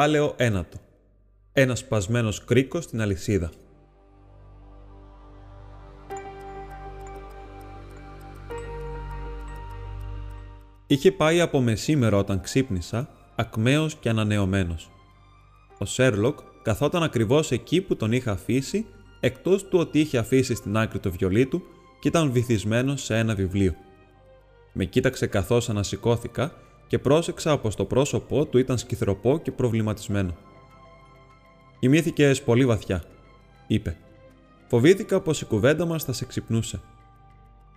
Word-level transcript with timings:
Κεφάλαιο 0.00 0.34
1. 0.38 0.62
Ένα 1.52 1.74
σπασμένος 1.74 2.44
κρίκος 2.44 2.84
στην 2.84 3.00
αλυσίδα. 3.00 3.50
Είχε 10.86 11.12
πάει 11.12 11.40
από 11.40 11.60
μεσήμερο 11.60 12.18
όταν 12.18 12.40
ξύπνησα, 12.40 13.08
ακμαίος 13.36 13.94
και 13.94 14.08
ανανεωμένος. 14.08 14.90
Ο 15.78 15.84
Σέρλοκ 15.84 16.38
καθόταν 16.62 17.02
ακριβώς 17.02 17.50
εκεί 17.50 17.80
που 17.80 17.96
τον 17.96 18.12
είχα 18.12 18.32
αφήσει, 18.32 18.86
εκτός 19.20 19.68
του 19.68 19.78
ότι 19.78 20.00
είχε 20.00 20.18
αφήσει 20.18 20.54
στην 20.54 20.76
άκρη 20.76 20.98
το 20.98 21.10
βιολί 21.10 21.46
του 21.46 21.62
και 22.00 22.08
ήταν 22.08 22.32
βυθισμένος 22.32 23.02
σε 23.02 23.18
ένα 23.18 23.34
βιβλίο. 23.34 23.74
Με 24.72 24.84
κοίταξε 24.84 25.26
καθώς 25.26 25.68
ανασηκώθηκα 25.68 26.52
και 26.90 26.98
πρόσεξα 26.98 27.58
πως 27.58 27.74
το 27.74 27.84
πρόσωπό 27.84 28.46
του 28.46 28.58
ήταν 28.58 28.78
σκυθροπό 28.78 29.38
και 29.38 29.52
προβληματισμένο. 29.52 30.36
Κοιμήθηκες 31.80 32.42
πολύ 32.42 32.66
βαθιά, 32.66 33.04
είπε. 33.66 33.96
Φοβήθηκα 34.66 35.20
πως 35.20 35.40
η 35.40 35.44
κουβέντα 35.44 35.84
μας 35.84 36.04
θα 36.04 36.12
σε 36.12 36.24
ξυπνούσε. 36.24 36.80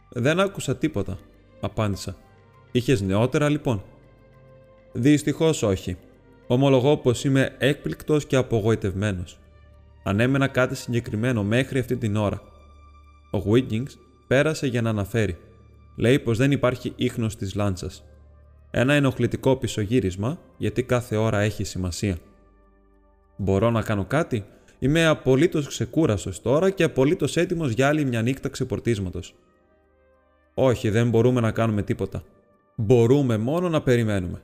Δεν 0.09 0.39
άκουσα 0.39 0.75
τίποτα, 0.75 1.17
απάντησα. 1.61 2.15
Είχες 2.71 3.01
νεότερα 3.01 3.49
λοιπόν; 3.49 3.83
Δυστυχώς 4.91 5.63
όχι. 5.63 5.97
Ομολογώ 6.47 6.97
πως 6.97 7.23
είμαι 7.23 7.55
έκπληκτος 7.57 8.25
και 8.25 8.35
απογοητευμένος. 8.35 9.39
Ανέμενα 10.03 10.47
κάτι 10.47 10.75
συγκεκριμένο 10.75 11.43
μέχρι 11.43 11.79
αυτή 11.79 11.97
την 11.97 12.15
ώρα. 12.15 12.41
Ο 13.31 13.43
Wiggins 13.51 13.89
πέρασε 14.27 14.67
για 14.67 14.81
να 14.81 14.89
αναφέρει. 14.89 15.37
Λέει 15.95 16.19
πως 16.19 16.37
δεν 16.37 16.51
υπάρχει 16.51 16.93
ίχνος 16.95 17.35
της 17.35 17.55
λάντσας. 17.55 18.03
Ένα 18.75 18.93
ενοχλητικό 18.93 19.55
πισωγύρισμα, 19.55 20.39
γιατί 20.57 20.83
κάθε 20.83 21.15
ώρα 21.15 21.39
έχει 21.39 21.63
σημασία. 21.63 22.17
Μπορώ 23.37 23.69
να 23.69 23.81
κάνω 23.81 24.05
κάτι; 24.05 24.45
Είμαι 24.79 25.05
απολύτως 25.05 25.67
ξεκούραστος 25.67 26.41
τώρα 26.41 26.69
και 26.69 26.83
απολύτως 26.83 27.37
έτοιμος 27.37 27.71
για 27.71 27.87
άλλη 27.87 28.05
μια 28.05 28.21
νύχτα 28.21 28.49
ξεπορτίσματος. 28.49 29.35
Όχι, 30.53 30.89
δεν 30.89 31.09
μπορούμε 31.09 31.41
να 31.41 31.51
κάνουμε 31.51 31.83
τίποτα. 31.83 32.23
Μπορούμε 32.75 33.37
μόνο 33.37 33.69
να 33.69 33.81
περιμένουμε. 33.81 34.41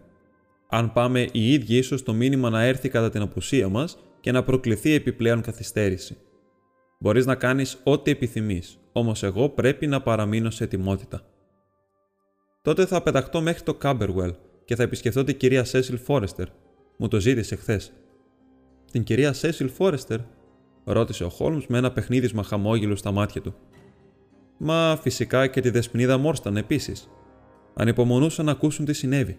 Αν 0.69 0.93
πάμε 0.93 1.25
οι 1.31 1.53
ίδιοι, 1.53 1.77
ίσως 1.77 2.03
το 2.03 2.13
μήνυμα 2.13 2.49
να 2.49 2.63
έρθει 2.63 2.89
κατά 2.89 3.09
την 3.09 3.21
απουσία 3.21 3.69
μας 3.69 3.97
και 4.19 4.31
να 4.31 4.43
προκληθεί 4.43 4.93
επιπλέον 4.93 5.41
καθυστέρηση. 5.41 6.17
Μπορείς 6.97 7.25
να 7.25 7.35
κάνεις 7.35 7.77
ό,τι 7.83 8.11
επιθυμείς, 8.11 8.79
όμως 8.91 9.23
εγώ 9.23 9.49
πρέπει 9.49 9.87
να 9.87 10.01
παραμείνω 10.01 10.49
σε 10.49 10.63
ετοιμότητα. 10.63 11.21
Τότε 12.61 12.85
θα 12.85 13.01
πεταχτώ 13.01 13.41
μέχρι 13.41 13.63
το 13.63 13.73
Κάμπερουελ 13.73 14.33
και 14.65 14.75
θα 14.75 14.83
επισκεφτώ 14.83 15.23
την 15.23 15.37
κυρία 15.37 15.63
Σέσιλ 15.63 15.97
Φόρεστερ. 15.97 16.47
Μου 16.97 17.07
το 17.07 17.19
ζήτησε 17.19 17.55
χθες. 17.55 17.93
Την 18.91 19.03
κυρία 19.03 19.33
Σέσιλ 19.33 19.69
Φόρεστερ, 19.69 20.19
ρώτησε 20.83 21.23
ο 21.23 21.29
Χόλμς 21.29 21.67
με 21.67 21.77
ένα 21.77 21.91
παιχνίδισμα 21.91 22.43
χαμόγελο 22.43 22.95
στα 22.95 23.11
μάτια 23.11 23.41
του. 23.41 23.55
Μα 24.57 24.99
φυσικά 25.01 25.47
και 25.47 25.61
τη 25.61 25.69
δεσποινίδα 25.69 26.17
Μόρσταν 26.17 26.57
επίσης. 26.57 27.09
Ανυπομονούσαν 27.73 28.45
να 28.45 28.51
ακούσουν 28.51 28.85
τι 28.85 28.93
συνέβη. 28.93 29.37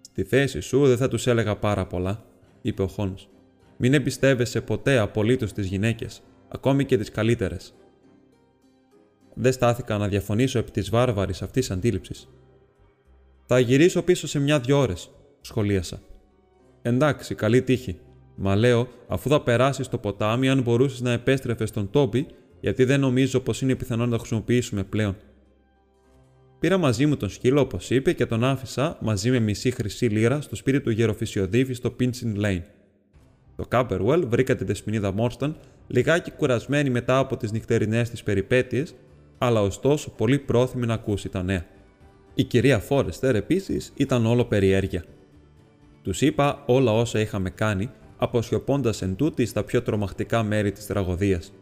Στη 0.00 0.24
θέση 0.24 0.60
σου 0.60 0.86
δεν 0.86 0.96
θα 0.96 1.08
τους 1.08 1.26
έλεγα 1.26 1.56
πάρα 1.56 1.86
πολλά, 1.86 2.24
είπε 2.62 2.82
ο 2.82 2.86
Χόλμς. 2.86 3.28
Μην 3.76 3.94
εμπιστεύεσαι 3.94 4.60
ποτέ 4.60 4.98
απολύτως 4.98 5.52
τις 5.52 5.66
γυναίκες, 5.66 6.22
ακόμη 6.48 6.84
και 6.84 6.98
τις 6.98 7.10
καλύτερες. 7.10 7.74
Δεν 9.34 9.52
στάθηκα 9.52 9.98
να 9.98 10.08
διαφωνήσω 10.08 10.58
επί 10.58 10.70
της 10.70 10.90
βάρβαρης 10.90 11.42
αυτής 11.42 11.70
αντίληψης. 11.70 12.28
Θα 13.46 13.58
γυρίσω 13.58 14.02
πίσω 14.02 14.26
σε 14.26 14.38
μια-δυο 14.38 14.78
ώρες, 14.78 15.10
σχολίασα. 15.40 16.00
Εντάξει, 16.82 17.34
καλή 17.34 17.62
τύχη. 17.62 17.98
Μα 18.36 18.56
λέω, 18.56 18.88
αφού 19.08 19.28
θα 19.28 19.42
περάσεις 19.42 19.88
το 19.88 19.98
ποτάμι, 19.98 20.48
αν 20.48 20.62
μπορούσες 20.62 21.00
να 21.00 21.12
επέστρεφες 21.12 21.68
στον 21.68 21.90
Τόμπι, 21.90 22.26
γιατί 22.60 22.84
δεν 22.84 23.00
νομίζω 23.00 23.40
πως 23.40 23.62
είναι 23.62 23.74
πιθανό 23.74 24.04
να 24.04 24.10
το 24.10 24.18
χρησιμοποιήσουμε 24.18 24.84
πλέον. 24.84 25.16
Πήρα 26.58 26.78
μαζί 26.78 27.06
μου 27.06 27.16
τον 27.16 27.28
σκύλο, 27.28 27.60
όπως 27.60 27.90
είπε, 27.90 28.12
και 28.12 28.26
τον 28.26 28.44
άφησα 28.44 28.98
μαζί 29.00 29.30
με 29.30 29.38
μισή 29.38 29.70
χρυσή 29.70 30.06
λίρα 30.06 30.40
στο 30.40 30.56
σπίτι 30.56 30.80
του 30.80 30.90
γεροφυσιοδίφης 30.90 31.76
στο 31.76 31.90
Πίντσιν 31.90 32.36
Lane. 32.40 32.62
Το 33.56 33.64
Κάμπερουελ 33.68 34.26
βρήκα 34.28 34.56
την 34.56 34.66
Δεσποινίδα 34.66 35.12
Μόρσταν 35.12 35.56
λιγάκι 35.86 36.30
κουρασμένη 36.30 36.90
μετά 36.90 37.18
από 37.18 37.36
τις 37.36 37.52
νυχτερινές 37.52 38.10
της 38.10 38.22
περιπέτειες 38.22 38.94
αλλά 39.46 39.60
ωστόσο 39.60 40.10
πολύ 40.10 40.38
πρόθυμη 40.38 40.86
να 40.86 40.94
ακούσει 40.94 41.28
τα 41.28 41.42
νέα. 41.42 41.66
Η 42.34 42.44
κυρία 42.44 42.78
Φόρεστερ 42.78 43.34
επίσης 43.34 43.92
ήταν 43.96 44.26
όλο 44.26 44.44
περιέργεια. 44.44 45.04
Τους 46.02 46.20
είπα 46.20 46.62
όλα 46.66 46.92
όσα 46.92 47.20
είχαμε 47.20 47.50
κάνει, 47.50 47.90
αποσιωπώντας 48.16 49.02
εν 49.02 49.16
τούτη 49.16 49.46
στα 49.46 49.64
πιο 49.64 49.82
τρομακτικά 49.82 50.42
μέρη 50.42 50.72
της 50.72 50.86
τραγωδίας. 50.86 51.52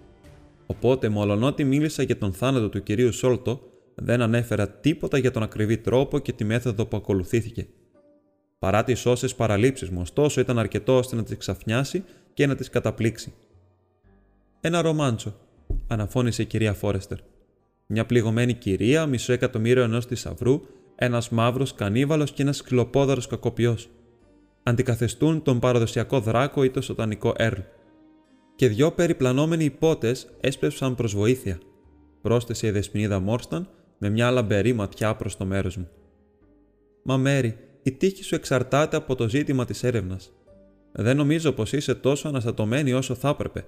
Οπότε, 0.67 1.09
μολονότι 1.09 1.65
μίλησα 1.65 2.03
για 2.03 2.19
τον 2.19 2.33
θάνατο 2.33 2.69
του 2.69 2.83
κυρίου 2.83 3.13
Σόλτο, 3.13 3.61
δεν 3.95 4.21
ανέφερα 4.21 4.69
τίποτα 4.69 5.19
για 5.19 5.31
τον 5.31 5.43
ακριβή 5.43 5.79
τρόπο 5.79 6.19
και 6.19 6.33
τη 6.33 6.45
μέθοδο 6.45 6.87
που 6.87 6.97
ακολουθήθηκε. 6.97 7.67
Παρά 8.59 8.85
τις 8.85 9.07
όσες 9.07 9.35
παραλήψεις 9.35 9.91
μου, 9.91 10.01
ωστόσο 10.01 10.41
ήταν 10.41 10.59
αρκετό 10.59 10.97
ώστε 10.97 11.17
να 11.17 11.23
τις 11.23 11.37
ξαφνιάσει 11.37 12.05
και 12.35 12.47
να 12.47 12.55
τις 12.55 12.69
καταπλήξει. 12.69 13.33
Ένα 14.61 14.83
ρομάντσο, 14.83 15.35
αναφώνησε 15.87 16.43
η 16.43 16.47
κυρία 16.47 16.73
Φόρεστερ 16.73 17.19
μια 17.93 18.07
πληγωμένη 18.07 18.53
κυρία, 18.53 19.07
μισό 19.07 19.33
εκατομμύριο 19.33 19.83
ενός 19.83 20.07
θησαυρού, 20.07 20.61
ένας 20.95 21.31
μαύρος 21.31 21.75
κανίβαλος 21.75 22.33
και 22.33 22.43
ένας 22.43 22.57
σκλοπόδαρο 22.57 23.21
κακοποιός. 23.29 23.89
Αντικαθεστούν 24.63 25.43
τον 25.43 25.59
παραδοσιακό 25.59 26.21
δράκο 26.21 26.65
ή 26.65 26.71
το 26.71 26.81
σωτανικό 26.81 27.35
Έρλ. 27.37 27.61
Και 28.57 28.69
δυο 28.69 28.93
περιπλανόμενοι 28.93 29.65
υπότες 29.65 30.29
έσπευσαν 30.41 30.95
προς 30.95 31.15
βοήθεια, 31.15 31.59
πρόσθεσε 32.23 32.67
η 32.67 32.71
δεσποινίδα 32.71 33.21
Μόρσταν 33.21 33.69
με 33.99 34.09
μια 34.09 34.31
λαμπερή 34.31 34.73
ματιά 34.73 35.15
προς 35.15 35.37
το 35.37 35.45
μέρος 35.45 35.77
μου. 35.77 35.89
Μα 37.03 37.17
Μέρι, 37.17 37.57
η 37.83 37.93
τύχη 37.93 38.25
σου 38.25 38.35
εξαρτάται 38.35 38.97
από 38.97 39.15
το 39.15 39.29
ζήτημα 39.29 39.65
της 39.65 39.83
έρευνας. 39.83 40.33
Δεν 40.93 41.17
νομίζω 41.17 41.53
πως 41.53 41.73
είσαι 41.73 41.95
τόσο 41.95 42.29
αναστατωμένη 42.29 42.93
όσο 42.93 43.15
θα 43.15 43.29
έπρεπε. 43.29 43.65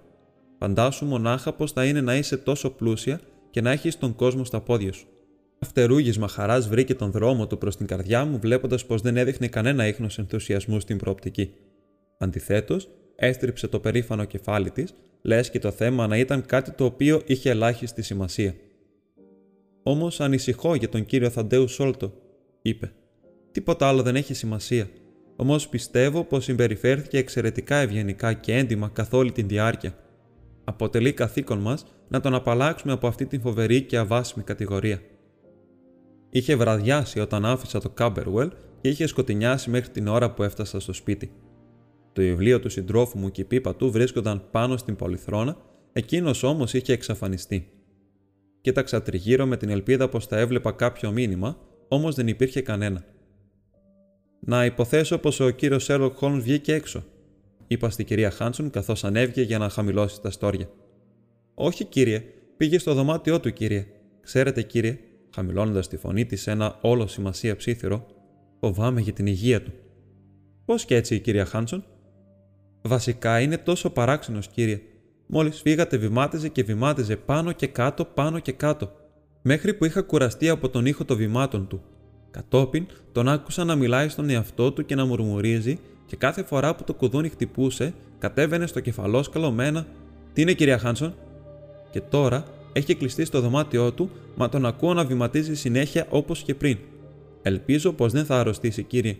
Φαντάσου 0.59 1.05
μονάχα 1.05 1.53
πως 1.53 1.73
θα 1.73 1.85
είναι 1.85 2.01
να 2.01 2.17
είσαι 2.17 2.37
τόσο 2.37 2.71
πλούσια 2.71 3.21
και 3.55 3.61
να 3.61 3.71
έχεις 3.71 3.99
τον 3.99 4.15
κόσμο 4.15 4.45
στα 4.45 4.61
πόδια 4.61 4.93
σου. 4.93 5.07
Φτερούγισμα 5.61 6.29
χαράς 6.29 6.69
βρήκε 6.69 6.95
τον 6.95 7.11
δρόμο 7.11 7.47
του 7.47 7.59
προς 7.59 7.77
την 7.77 7.87
καρδιά 7.87 8.25
μου, 8.25 8.39
βλέποντας 8.39 8.87
πως 8.87 9.01
δεν 9.01 9.17
έδειχνε 9.17 9.49
κανένα 9.49 9.87
ίχνος 9.87 10.19
ενθουσιασμού 10.19 10.81
στην 10.81 10.99
προοπτική. 10.99 11.55
Αντιθέτως, 12.19 12.89
έστριψε 13.17 13.69
το 13.69 13.81
περήφανο 13.81 14.25
κεφάλι 14.25 14.71
της, 14.71 14.95
λες 15.23 15.51
και 15.51 15.59
το 15.59 15.71
θέμα 15.71 16.07
να 16.07 16.17
ήταν 16.17 16.47
κάτι 16.47 16.71
το 16.71 16.85
οποίο 16.85 17.23
είχε 17.27 17.51
ελάχιστη 17.51 18.03
σημασία. 18.03 18.55
Όμως 19.83 20.21
ανησυχώ 20.21 20.75
για 20.75 20.89
τον 20.89 21.07
κύριο 21.07 21.31
Θαντέου 21.31 21.69
Σόλτο, 21.69 22.13
είπε. 22.63 22.93
Τίποτα 23.53 23.89
άλλο 23.89 24.03
δεν 24.03 24.17
έχει 24.17 24.35
σημασία. 24.35 24.89
Όμως 25.37 25.69
πιστεύω 25.69 26.25
πως 26.25 26.45
συμπεριφέρθηκε 26.45 27.19
εξαιρετικά 27.19 27.77
ευγενικά 27.77 28.33
και 28.33 28.57
έντιμα 28.57 28.89
καθ' 28.89 29.15
όλη 29.15 29.33
την 29.33 29.49
διάρκεια. 29.49 29.95
Αποτελεί 30.65 31.13
καθήκον 31.13 31.59
μας 31.59 31.85
να 32.09 32.21
τον 32.21 32.35
απαλλάξουμε 32.35 32.93
από 32.93 33.07
αυτή 33.07 33.27
την 33.27 33.41
φοβερή 33.41 33.83
και 33.83 33.97
αβάσιμη 33.97 34.45
κατηγορία. 34.45 35.01
Είχε 36.31 36.57
βραδιάσει 36.57 37.21
όταν 37.21 37.45
άφησα 37.45 37.81
το 37.81 37.89
Κάμπερουελ 37.89 38.51
και 38.81 38.89
είχε 38.89 39.07
σκοτεινιάσει 39.07 39.71
μέχρι 39.71 39.91
την 39.91 40.09
ώρα 40.09 40.35
που 40.35 40.43
έφτασα 40.43 40.81
στο 40.81 40.93
σπίτι. 40.93 41.33
Το 42.13 42.23
βιβλίο 42.23 42.61
του 42.61 42.69
συντρόφου 42.69 43.19
μου 43.19 43.31
και 43.31 43.41
η 43.41 43.45
πίπα 43.45 43.75
του 43.75 43.91
βρίσκονταν 43.91 44.49
πάνω 44.51 44.77
στην 44.77 44.97
πολυθρόνα, 44.97 45.57
εκείνος 45.93 46.43
όμως 46.43 46.75
είχε 46.75 46.93
εξαφανιστεί. 46.93 47.69
Κοίταξα 48.61 49.03
τριγύρω 49.03 49.47
με 49.47 49.57
την 49.57 49.69
ελπίδα 49.69 50.09
πως 50.09 50.27
θα 50.27 50.39
έβλεπα 50.39 50.73
κάποιο 50.73 51.11
μήνυμα, 51.11 51.57
όμως 51.89 52.15
δεν 52.15 52.29
υπήρχε 52.29 52.61
κανένα. 52.61 53.05
Να 54.41 54.65
υποθέσω 54.65 55.19
πως 55.19 55.41
ο 55.41 55.51
κύριος 55.51 55.85
Σέρλοκ 55.85 56.17
Χόλμ 56.17 56.41
βγήκε 56.41 56.75
έξω, 56.75 57.05
είπα 57.67 57.91
στην 57.91 58.07
κυρία 58.07 58.31
Χάνσον 58.31 58.71
καθώς 58.71 59.05
ανέβηκε 59.05 59.43
για 59.43 59.59
να 59.59 59.69
χαμηλώσει 59.69 60.21
τα 60.21 60.31
στόρια. 60.31 60.69
Όχι, 61.55 61.85
κύριε, 61.85 62.23
πήγε 62.57 62.79
στο 62.79 62.95
δωμάτιό 62.95 63.41
του, 63.41 63.53
κύριε. 63.53 63.87
Ξέρετε, 64.21 64.63
κύριε, 64.63 64.99
χαμηλώνοντας 65.35 65.89
τη 65.89 65.97
φωνή 65.97 66.27
της 66.27 66.47
ένα 66.47 66.79
όλο 66.81 67.07
σημασία 67.07 67.57
ψήθυρο, 67.57 68.07
φοβάμαι 68.61 69.01
για 69.01 69.13
την 69.13 69.27
υγεία 69.27 69.63
του. 69.63 69.73
Πώς 70.65 70.85
και 70.85 70.97
έτσι, 70.97 71.21
κυρία 71.21 71.45
Χάνσον; 71.45 71.85
Βασικά 72.83 73.41
είναι 73.41 73.59
τόσο 73.59 73.91
παράξενος, 73.91 74.49
κύριε. 74.49 74.81
Μόλις 75.27 75.61
φύγατε, 75.61 75.97
βημάτιζε 75.97 76.49
και 76.49 76.63
βημάτιζε 76.63 77.17
πάνω 77.17 77.53
και 77.53 77.67
κάτω, 77.67 78.05
πάνω 78.05 78.39
και 78.39 78.53
κάτω. 78.53 78.93
Μέχρι 79.43 79.75
που 79.75 79.85
είχα 79.85 80.03
κουραστεί 80.03 80.49
από 80.49 80.69
τον 80.69 80.87
ήχο 80.87 81.05
των 81.05 81.17
βημάτων 81.17 81.69
του. 81.69 81.83
Κατόπιν 82.31 82.87
τον 83.13 83.29
άκουσα 83.29 83.65
να 83.65 83.75
μιλάει 83.75 84.09
στον 84.09 84.31
εαυτό 84.31 84.73
του 84.73 84.85
και 84.85 84.95
να 84.95 85.07
μουρμουρίζει, 85.07 85.79
και 86.07 86.17
κάθε 86.17 86.43
φορά 86.43 86.75
που 86.75 86.85
το 86.85 86.95
κουδούνι 86.95 87.29
χτυπούσε, 87.29 87.95
κατέβαινε 88.19 88.67
στο 88.67 88.81
κεφαλόσκαλο 88.81 89.51
με 89.51 89.67
ένα 89.67 89.87
Τι 90.33 90.43
είναι, 90.43 90.53
κυρία 90.53 90.79
Χάνσον, 90.79 91.15
και 91.95 92.01
τώρα 92.01 92.45
έχει 92.73 92.95
κλειστεί 92.95 93.25
στο 93.25 93.41
δωμάτιό 93.41 93.93
του, 93.93 94.11
μα 94.37 94.49
τον 94.49 94.67
ακούω 94.67 94.95
να 94.95 95.05
βηματίζει 95.05 95.55
συνέχεια 95.55 96.07
όπως 96.11 96.43
και 96.43 96.55
πριν. 96.55 96.79
Ελπίζω 97.43 97.93
πως 97.93 98.13
δεν 98.13 98.25
θα 98.25 98.39
αρρωστήσει, 98.39 98.83
κύριε. 98.83 99.17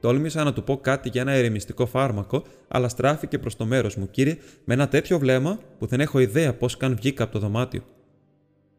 Τόλμησα 0.00 0.44
να 0.44 0.52
του 0.52 0.64
πω 0.64 0.76
κάτι 0.76 1.08
για 1.08 1.20
ένα 1.20 1.32
ερεμιστικό 1.32 1.86
φάρμακο, 1.86 2.42
αλλά 2.68 2.88
στράφηκε 2.88 3.38
προς 3.38 3.56
το 3.56 3.64
μέρος 3.64 3.96
μου, 3.96 4.10
κύριε, 4.10 4.36
με 4.64 4.74
ένα 4.74 4.88
τέτοιο 4.88 5.18
βλέμμα 5.18 5.58
που 5.78 5.86
δεν 5.86 6.00
έχω 6.00 6.18
ιδέα 6.18 6.54
πώ 6.54 6.66
καν 6.78 6.94
βγήκα 6.96 7.22
από 7.22 7.32
το 7.32 7.38
δωμάτιο. 7.38 7.82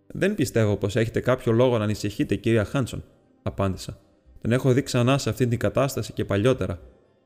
Δεν 0.08 0.36
πιστεύω 0.36 0.78
πως 0.78 0.96
έχετε 0.96 1.20
κάποιο 1.20 1.52
λόγο 1.52 1.78
να 1.78 1.84
ανησυχείτε, 1.84 2.36
κυρία 2.36 2.66
Χάνσον, 2.66 3.04
απάντησα. 3.44 3.98
Τον 4.42 4.52
έχω 4.52 4.72
δει 4.72 4.82
ξανά 4.82 5.18
σε 5.18 5.30
αυτή 5.30 5.48
την 5.48 5.60
κατάσταση 5.60 6.14
και 6.14 6.26
παλιότερα. 6.26 6.80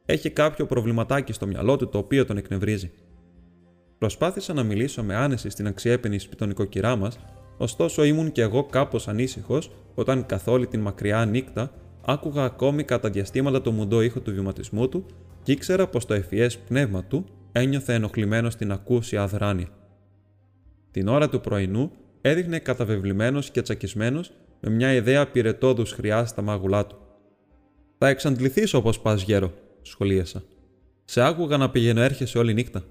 Έχει 0.06 0.30
κάποιο 0.30 0.66
προβληματάκι 0.66 1.34
στο 1.34 1.48
μυαλό 1.48 1.78
του 1.78 1.90
το 1.90 1.98
οποίο 1.98 2.26
τον 2.26 2.38
εκνευρίζει. 2.38 2.92
Προσπάθησα 3.98 4.54
να 4.54 4.64
μιλήσω 4.64 5.04
με 5.04 5.16
άνεση 5.16 5.50
στην 5.50 5.68
αξιέπαινη 5.68 6.20
σπιτονικοκυρά 6.20 6.96
μας, 6.96 7.20
ωστόσο 7.58 8.04
ήμουν 8.04 8.32
κι 8.32 8.42
εγώ 8.42 8.64
κάπως 8.64 9.08
ανήσυχος 9.08 9.72
όταν 9.96 10.26
καθ' 10.26 10.48
όλη 10.48 10.68
την 10.68 10.80
μακριά 10.80 11.26
νύχτα 11.26 11.72
άκουγα 12.06 12.44
ακόμη 12.44 12.84
κατά 12.84 13.10
διαστήματα 13.10 13.62
το 13.62 13.72
μουντό 13.72 14.02
ήχο 14.02 14.20
του 14.20 14.34
βηματισμού 14.34 14.90
του 14.90 15.06
και 15.44 15.52
ήξερα 15.52 15.88
πως 15.88 16.06
το 16.06 16.14
ευφυέ 16.14 16.50
πνεύμα 16.68 17.04
του 17.04 17.26
ένιωθε 17.52 17.94
ενοχλημένο 17.94 18.50
στην 18.50 18.72
ακούσια 18.72 19.22
αδράνεια. 19.22 19.68
Την 20.92 21.08
ώρα 21.08 21.30
του 21.30 21.42
πρωινού 21.42 21.92
έδειχνε 22.22 22.60
καταβεβλημένος 22.60 23.52
και 23.52 23.62
τσακισμένος 23.62 24.32
με 24.60 24.70
μια 24.70 24.94
ιδέα 24.94 25.28
πυρετόδους 25.28 25.92
χρειά 25.92 26.26
στα 26.26 26.42
μάγουλά 26.42 26.86
του. 26.86 26.98
Θα 27.98 28.08
εξαντληθείς 28.08 28.74
όπως 28.74 29.00
πας, 29.00 29.22
γέρο, 29.22 29.54
σχολίασα. 29.82 30.44
Σε 31.06 31.22
άκουγα 31.22 31.58
να 31.58 31.70
πηγαίνω 31.70 32.02
έρχεσαι 32.02 32.38
όλη 32.38 32.54
νύχτα. 32.54 32.84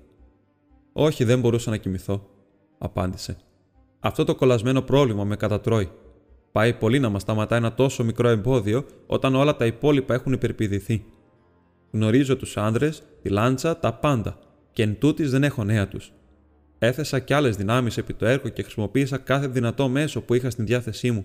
Όχι, 0.99 1.25
δεν 1.25 1.41
μπορούσα 1.41 1.71
να 1.71 1.77
κοιμηθώ, 1.77 2.27
απάντησε. 2.79 3.37
Αυτό 4.01 4.25
το 4.25 4.35
κολλασμένο 4.35 4.83
πρόβλημα 4.83 5.25
με 5.25 5.37
κατατρώει. 5.37 5.91
Πάει 6.53 6.75
πολύ 6.75 6.99
να 6.99 7.09
μας 7.09 7.23
σταματά 7.23 7.57
ένα 7.57 7.75
τόσο 7.75 8.05
μικρό 8.05 8.29
εμπόδιο 8.29 8.87
όταν 9.07 9.35
όλα 9.35 9.57
τα 9.57 9.67
υπόλοιπα 9.67 10.15
έχουν 10.15 10.33
υπερπηδηθεί. 10.33 11.05
Γνωρίζω 11.91 12.37
τους 12.37 12.57
άνδρες, 12.57 13.03
τη 13.23 13.29
λάντσα, 13.29 13.79
τα 13.79 13.93
πάντα, 13.93 14.39
και 14.73 14.83
εν 14.83 14.99
τούτης 14.99 15.31
δεν 15.31 15.43
έχω 15.45 15.65
νέα 15.65 15.89
τους. 15.89 16.13
Έθεσα 16.79 17.19
κι 17.19 17.33
άλλες 17.33 17.57
δυνάμεις 17.57 17.97
επί 17.97 18.15
το 18.15 18.27
έργο 18.27 18.49
και 18.49 18.63
χρησιμοποίησα 18.63 19.19
κάθε 19.19 19.47
δυνατό 19.47 19.89
μέσο 19.89 20.21
που 20.21 20.35
είχα 20.35 20.51
στην 20.51 20.67
διάθεσή 20.67 21.11
μου. 21.11 21.25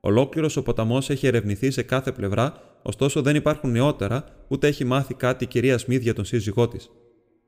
Ολόκληρος 0.00 0.56
ο 0.56 0.62
ποταμός 0.62 1.10
έχει 1.10 1.26
ερευνηθεί 1.26 1.70
σε 1.70 1.82
κάθε 1.82 2.12
πλευρά, 2.12 2.54
ωστόσο 2.82 3.22
δεν 3.22 3.36
υπάρχουν 3.36 3.70
νεότερα, 3.70 4.24
ούτε 4.48 4.66
έχει 4.66 4.84
μάθει 4.84 5.14
κάτι 5.14 5.44
η 5.44 5.46
κυρία 5.46 5.78
Σμίδ 5.78 6.02
για 6.02 6.14
τον 6.14 6.24
σύζυγό 6.24 6.68
της. 6.68 6.90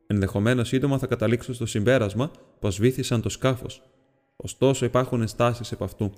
Ενδεχομένως 0.06 0.68
σύντομα 0.68 0.98
θα 0.98 1.06
καταλήξω 1.06 1.54
στο 1.54 1.66
συμπέρασμα 1.66 2.30
πως 2.58 2.78
βήθησαν 2.78 3.20
το 3.20 3.28
σκάφος. 3.28 3.82
Ωστόσο 4.36 4.84
υπάρχουν 4.84 5.20
ενστάσεις 5.20 5.72
επ' 5.72 5.82
αυτού. 5.82 6.12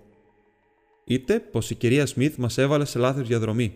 Είτε 1.05 1.38
πως 1.38 1.70
η 1.70 1.75
κυρία 1.75 2.06
Σμιθ 2.06 2.37
μας 2.37 2.58
έβαλε 2.58 2.85
σε 2.85 2.99
λάθος 2.99 3.26
διαδρομή. 3.29 3.75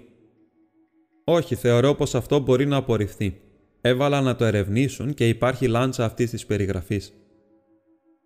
Όχι, 1.25 1.55
θεωρώ 1.55 1.94
πως 1.94 2.14
αυτό 2.14 2.38
μπορεί 2.38 2.67
να 2.67 2.76
απορριφθεί. 2.76 3.41
Έβαλα 3.81 4.20
να 4.20 4.37
το 4.37 4.44
ερευνήσουν 4.44 5.14
και 5.14 5.29
υπάρχει 5.29 5.67
λάντσα 5.67 6.05
αυτής 6.05 6.31
της 6.31 6.47
περιγραφής. 6.47 7.12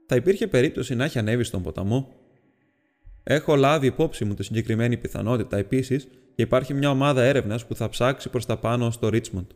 Θα 0.06 0.16
υπήρχε 0.16 0.46
περίπτωση 0.46 0.94
να 0.94 1.04
έχει 1.04 1.18
ανέβει 1.18 1.44
στον 1.44 1.62
ποταμό. 1.62 2.14
Έχω 3.22 3.56
λάβει 3.56 3.86
υπόψη 3.86 4.24
μου 4.24 4.34
τη 4.34 4.42
συγκεκριμένη 4.42 4.96
πιθανότητα 4.96 5.56
επίσης 5.56 6.08
και 6.34 6.42
υπάρχει 6.42 6.74
μια 6.74 6.90
ομάδα 6.90 7.22
έρευνας 7.22 7.66
που 7.66 7.74
θα 7.74 7.88
ψάξει 7.88 8.28
προς 8.28 8.46
τα 8.46 8.56
πάνω 8.56 8.90
στο 8.90 9.08
Ρίτσμοντ. 9.08 9.50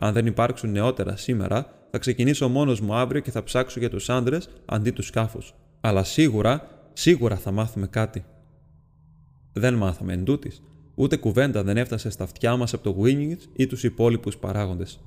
Αν 0.00 0.12
δεν 0.12 0.26
υπάρξουν 0.26 0.70
νεότερα 0.70 1.16
σήμερα, 1.16 1.66
θα 1.90 1.98
ξεκινήσω 1.98 2.48
μόνος 2.48 2.80
μου 2.80 2.94
αύριο 2.94 3.20
και 3.20 3.30
θα 3.30 3.42
ψάξω 3.42 3.80
για 3.80 3.90
τους 3.90 4.08
άντρες 4.08 4.48
αντί 4.64 4.90
τους 4.90 5.06
σκάφους. 5.06 5.54
Αλλά 5.80 6.04
σίγουρα, 6.04 6.68
σίγουρα 6.92 7.36
θα 7.36 7.50
μάθουμε 7.50 7.86
κάτι. 7.86 8.24
Δεν 9.52 9.74
μάθαμε 9.74 10.12
εν 10.12 10.24
τούτης. 10.24 10.62
Ούτε 10.94 11.16
κουβέντα 11.16 11.62
δεν 11.62 11.76
έφτασε 11.76 12.10
στα 12.10 12.24
αυτιά 12.24 12.56
μας 12.56 12.74
από 12.74 12.82
το 12.82 13.02
Winning 13.02 13.36
ή 13.56 13.66
τους 13.66 13.84
υπόλοιπους 13.84 14.36
παράγοντες. 14.36 15.00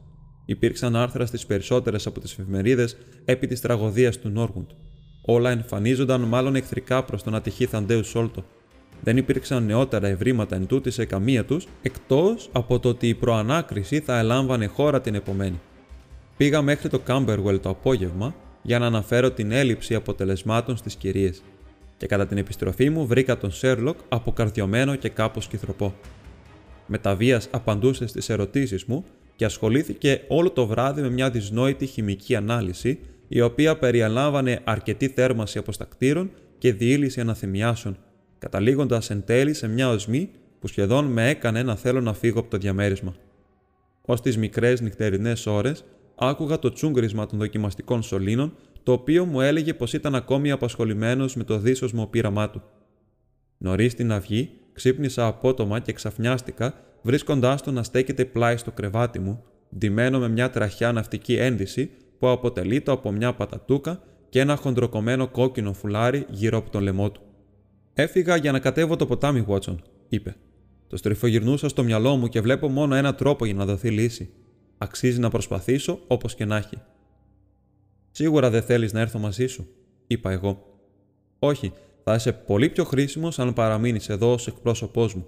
Υπήρξαν 0.45 0.95
άρθρα 0.95 1.25
στις 1.25 1.45
περισσότερες 1.45 2.05
από 2.07 2.19
τις 2.19 2.31
εφημερίδες 2.31 2.97
επί 3.25 3.47
της 3.47 3.61
τραγωδίας 3.61 4.19
του 4.19 4.29
Νόργουντ. 4.29 4.69
Όλα 5.25 5.51
εμφανίζονταν 5.51 6.21
μάλλον 6.21 6.55
εχθρικά 6.55 7.03
προς 7.03 7.23
τον 7.23 7.35
ατυχή 7.35 7.65
Θαντέους 7.65 8.07
Σόλτο. 8.07 8.45
Δεν 9.03 9.17
υπήρξαν 9.17 9.65
νεότερα 9.65 10.07
ευρήματα 10.07 10.55
εν 10.55 10.67
τούτη 10.67 10.91
σε 10.91 11.05
καμία 11.05 11.45
τους, 11.45 11.67
εκτός 11.81 12.49
από 12.51 12.79
το 12.79 12.89
ότι 12.89 13.07
η 13.07 13.13
προανάκριση 13.13 13.99
θα 13.99 14.19
ελάμβανε 14.19 14.65
χώρα 14.65 15.01
την 15.01 15.15
επομένη. 15.15 15.59
Πήγα 16.37 16.61
μέχρι 16.61 16.89
το 16.89 16.99
Κάμπερουελ 16.99 17.59
το 17.59 17.69
απόγευμα 17.69 18.35
για 18.61 18.79
να 18.79 18.85
αναφέρω 18.85 19.31
την 19.31 19.51
έλλειψη 19.51 19.95
αποτελεσμάτων 19.95 20.77
στις 20.77 20.95
κυρίες. 20.95 21.41
Και 21.97 22.05
κατά 22.07 22.27
την 22.27 22.37
επιστροφή 22.37 22.89
μου 22.89 23.07
βρήκα 23.07 23.37
τον 23.37 23.51
Σέρλοκ 23.51 23.97
αποκαρδιωμένο 24.09 24.95
και 24.95 25.09
κάπως 25.09 25.47
κυθροπό. 25.47 25.93
Με 26.87 26.97
τα 26.97 27.15
βίας 27.15 27.47
απαντούσε 27.51 28.07
στις 28.07 28.29
ερωτήσεις 28.29 28.85
μου 28.85 29.05
και 29.35 29.45
ασχολήθηκε 29.45 30.21
όλο 30.27 30.49
το 30.49 30.65
βράδυ 30.65 31.01
με 31.01 31.09
μια 31.09 31.29
δυσνόητη 31.29 31.85
χημική 31.85 32.35
ανάλυση 32.35 32.99
η 33.27 33.41
οποία 33.41 33.77
περιαλάμβανε 33.77 34.59
αρκετή 34.63 35.07
θέρμανση 35.07 35.57
αποστακτήρων 35.57 36.31
και 36.57 36.73
διήλυση 36.73 37.19
αναθυμιάσεων 37.19 37.97
καταλήγοντας 38.41 39.09
εν 39.09 39.23
τέλει 39.25 39.53
σε 39.53 39.67
μια 39.67 39.89
οσμή 39.89 40.29
που 40.59 40.67
σχεδόν 40.67 41.05
με 41.05 41.29
έκανε 41.29 41.63
να 41.63 41.75
θέλω 41.75 42.01
να 42.01 42.13
φύγω 42.13 42.39
από 42.39 42.49
το 42.49 42.57
διαμέρισμα. 42.57 43.15
Ω 44.01 44.13
τις 44.13 44.37
μικρές 44.37 44.81
νυχτερινές 44.81 45.45
ώρες, 45.45 45.83
άκουγα 46.15 46.59
το 46.59 46.71
τσούγκρισμα 46.71 47.25
των 47.25 47.39
δοκιμαστικών 47.39 48.01
σωλήνων, 48.01 48.55
το 48.83 48.91
οποίο 48.91 49.25
μου 49.25 49.41
έλεγε 49.41 49.73
πως 49.73 49.93
ήταν 49.93 50.15
ακόμη 50.15 50.51
απασχολημένος 50.51 51.35
με 51.35 51.43
το 51.43 51.57
δίσοσμο 51.57 52.05
πείραμά 52.05 52.49
του. 52.49 52.61
Νωρίς 53.57 53.93
την 53.93 54.11
αυγή, 54.11 54.49
ξύπνησα 54.73 55.25
απότομα 55.25 55.79
και 55.79 55.93
ξαφνιάστηκα, 55.93 56.73
βρίσκοντάς 57.01 57.61
το 57.61 57.71
να 57.71 57.83
στέκεται 57.83 58.25
πλάι 58.25 58.57
στο 58.57 58.71
κρεβάτι 58.71 59.19
μου, 59.19 59.43
ντυμένο 59.77 60.19
με 60.19 60.29
μια 60.29 60.49
τραχιά 60.49 60.91
ναυτική 60.91 61.35
ένδυση 61.35 61.91
που 62.19 62.29
αποτελείται 62.29 62.91
από 62.91 63.11
μια 63.11 63.33
πατατούκα 63.33 64.01
και 64.29 64.39
ένα 64.39 64.55
χοντροκομμένο 64.55 65.27
κόκκινο 65.27 65.73
φουλάρι 65.73 66.25
γύρω 66.29 66.57
από 66.57 66.69
τον 66.69 66.81
λαιμό 66.83 67.11
του. 67.11 67.21
Έφυγα 68.01 68.35
για 68.35 68.51
να 68.51 68.59
κατέβω 68.59 68.95
το 68.95 69.05
ποτάμι, 69.05 69.41
Βότσον, 69.41 69.81
είπε. 70.09 70.35
Το 70.87 70.97
στριφογυρνούσα 70.97 71.69
στο 71.69 71.83
μυαλό 71.83 72.15
μου 72.15 72.27
και 72.27 72.41
βλέπω 72.41 72.67
μόνο 72.67 72.95
ένα 72.95 73.15
τρόπο 73.15 73.45
για 73.45 73.53
να 73.53 73.65
δοθεί 73.65 73.89
λύση. 73.89 74.29
Αξίζει 74.77 75.19
να 75.19 75.29
προσπαθήσω 75.29 75.99
όπως 76.07 76.35
και 76.35 76.45
να 76.45 76.57
έχει. 76.57 76.77
Σίγουρα 78.11 78.49
δεν 78.49 78.61
θέλεις 78.61 78.93
να 78.93 78.99
έρθω 78.99 79.19
μαζί 79.19 79.47
σου, 79.47 79.67
είπα 80.07 80.31
εγώ. 80.31 80.79
Όχι, 81.39 81.73
θα 82.03 82.15
είσαι 82.15 82.31
πολύ 82.31 82.69
πιο 82.69 82.83
χρήσιμος 82.83 83.39
αν 83.39 83.53
παραμείνεις 83.53 84.09
εδώ 84.09 84.33
ως 84.33 84.47
εκπρόσωπός 84.47 85.15
μου. 85.15 85.25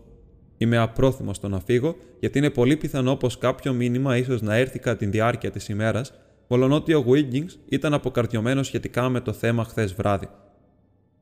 Είμαι 0.58 0.77
απρόθυμος 0.77 1.36
στο 1.36 1.50
να 1.50 1.60
φύγω, 1.60 1.96
γιατί 2.20 2.38
είναι 2.38 2.50
πολύ 2.50 2.77
πιθανό 2.77 3.15
πως 3.15 3.38
κάποιο 3.38 3.74
μήνυμα 3.74 4.18
ίσως 4.18 4.42
να 4.42 4.56
έρθει 4.56 4.80
κατά 4.80 4.98
τη 4.98 5.06
διάρκεια 5.06 5.51
της 5.51 5.70
ημέρας, 5.70 6.13
μολονότι 6.48 6.94
ο 6.94 7.06
Wiggins 7.08 7.50
ήταν 7.70 7.94
αποκαρτιωμένος 7.94 8.68
σχετικά 8.68 9.10
με 9.10 9.20
το 9.22 9.34
θέμα 9.34 9.63
χθες 9.63 9.94
βράδυ. 9.94 10.27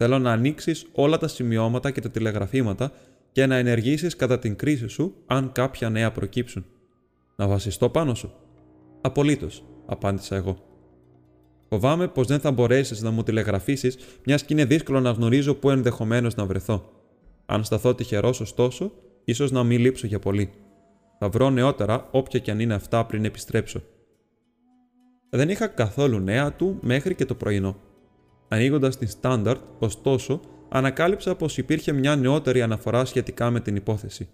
Θέλω 0.01 0.19
να 0.19 0.31
ανοίξεις 0.31 0.85
όλα 0.91 1.17
τα 1.17 1.27
σημειώματα 1.27 1.91
και 1.91 2.01
τα 2.01 2.09
τηλεγραφήματα 2.09 2.91
και 3.31 3.45
να 3.45 3.55
ενεργήσεις 3.55 4.15
κατά 4.15 4.39
την 4.39 4.55
κρίση 4.55 4.87
σου 4.87 5.15
αν 5.25 5.51
κάποια 5.51 5.89
νέα 5.89 6.11
προκύψουν. 6.11 6.65
Να 7.35 7.47
βασιστώ 7.47 7.89
πάνω 7.89 8.15
σου. 8.15 8.33
Απολύτως, 9.01 9.63
απάντησα 9.85 10.35
εγώ. 10.35 10.57
Φοβάμαι 11.69 12.07
πως 12.07 12.27
δεν 12.27 12.39
θα 12.39 12.51
μπορέσεις 12.51 13.01
να 13.01 13.11
μου 13.11 13.23
τηλεγραφήσεις, 13.23 13.97
μιας 14.25 14.43
και 14.43 14.53
είναι 14.53 14.65
δύσκολο 14.65 14.99
να 14.99 15.11
γνωρίζω 15.11 15.53
πού 15.53 15.69
ενδεχομένως 15.69 16.35
να 16.35 16.45
βρεθώ. 16.45 16.89
Αν 17.45 17.63
σταθώ 17.63 17.95
τυχερός, 17.95 18.39
ωστόσο, 18.39 18.91
ίσως 19.23 19.51
να 19.51 19.63
μην 19.63 19.79
λείψω 19.79 20.07
για 20.07 20.19
πολύ. 20.19 20.51
Θα 21.19 21.29
βρω 21.29 21.49
νεότερα, 21.49 22.07
όποια 22.11 22.39
και 22.39 22.51
αν 22.51 22.59
είναι 22.59 22.73
αυτά, 22.73 23.05
πριν 23.05 23.25
επιστρέψω. 23.25 23.81
Δεν 25.29 25.49
είχα 25.49 25.67
καθόλου 25.67 26.19
νέα 26.19 26.53
του 26.53 26.77
μέχρι 26.81 27.15
και 27.15 27.25
το 27.25 27.35
πρωινό. 27.35 27.89
Ανοίγοντας 28.53 28.97
την 28.97 29.09
Standard, 29.21 29.57
ωστόσο, 29.79 30.39
ανακάλυψα 30.69 31.35
πως 31.35 31.57
υπήρχε 31.57 31.91
μια 31.91 32.15
νεότερη 32.15 32.61
αναφορά 32.61 33.05
σχετικά 33.05 33.49
με 33.49 33.59
την 33.59 33.75
υπόθεση. 33.75 34.29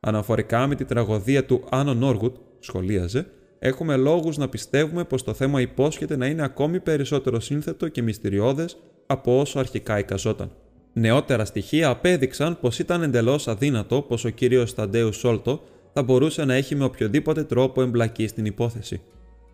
Αναφορικά 0.00 0.66
με 0.66 0.74
τη 0.74 0.84
τραγωδία 0.84 1.44
του 1.44 1.64
Άνω 1.70 1.94
Νόργουτ, 1.94 2.36
σχολίαζε, 2.58 3.26
έχουμε 3.58 3.96
λόγους 3.96 4.36
να 4.36 4.48
πιστεύουμε 4.48 5.04
πως 5.04 5.24
το 5.24 5.34
θέμα 5.34 5.60
υπόσχεται 5.60 6.16
να 6.16 6.26
είναι 6.26 6.42
ακόμη 6.42 6.80
περισσότερο 6.80 7.40
σύνθετο 7.40 7.88
και 7.88 8.02
μυστηριώδες 8.02 8.76
από 9.06 9.40
όσο 9.40 9.58
αρχικά 9.58 9.98
εικαζόταν. 9.98 10.50
Νεότερα 10.92 11.44
στοιχεία 11.44 11.88
απέδειξαν 11.88 12.58
πως 12.60 12.78
ήταν 12.78 13.02
εντελώς 13.02 13.48
αδύνατο 13.48 14.02
πως 14.02 14.24
ο 14.24 14.28
κύριος 14.28 14.70
Σταντέου 14.70 15.12
Σόλτο 15.12 15.62
θα 15.92 16.02
μπορούσε 16.02 16.44
να 16.44 16.54
έχει 16.54 16.74
με 16.74 16.84
οποιοδήποτε 16.84 17.44
τρόπο 17.44 17.82
εμπλακεί 17.82 18.26
στην 18.26 18.44
υπόθεση. 18.44 19.00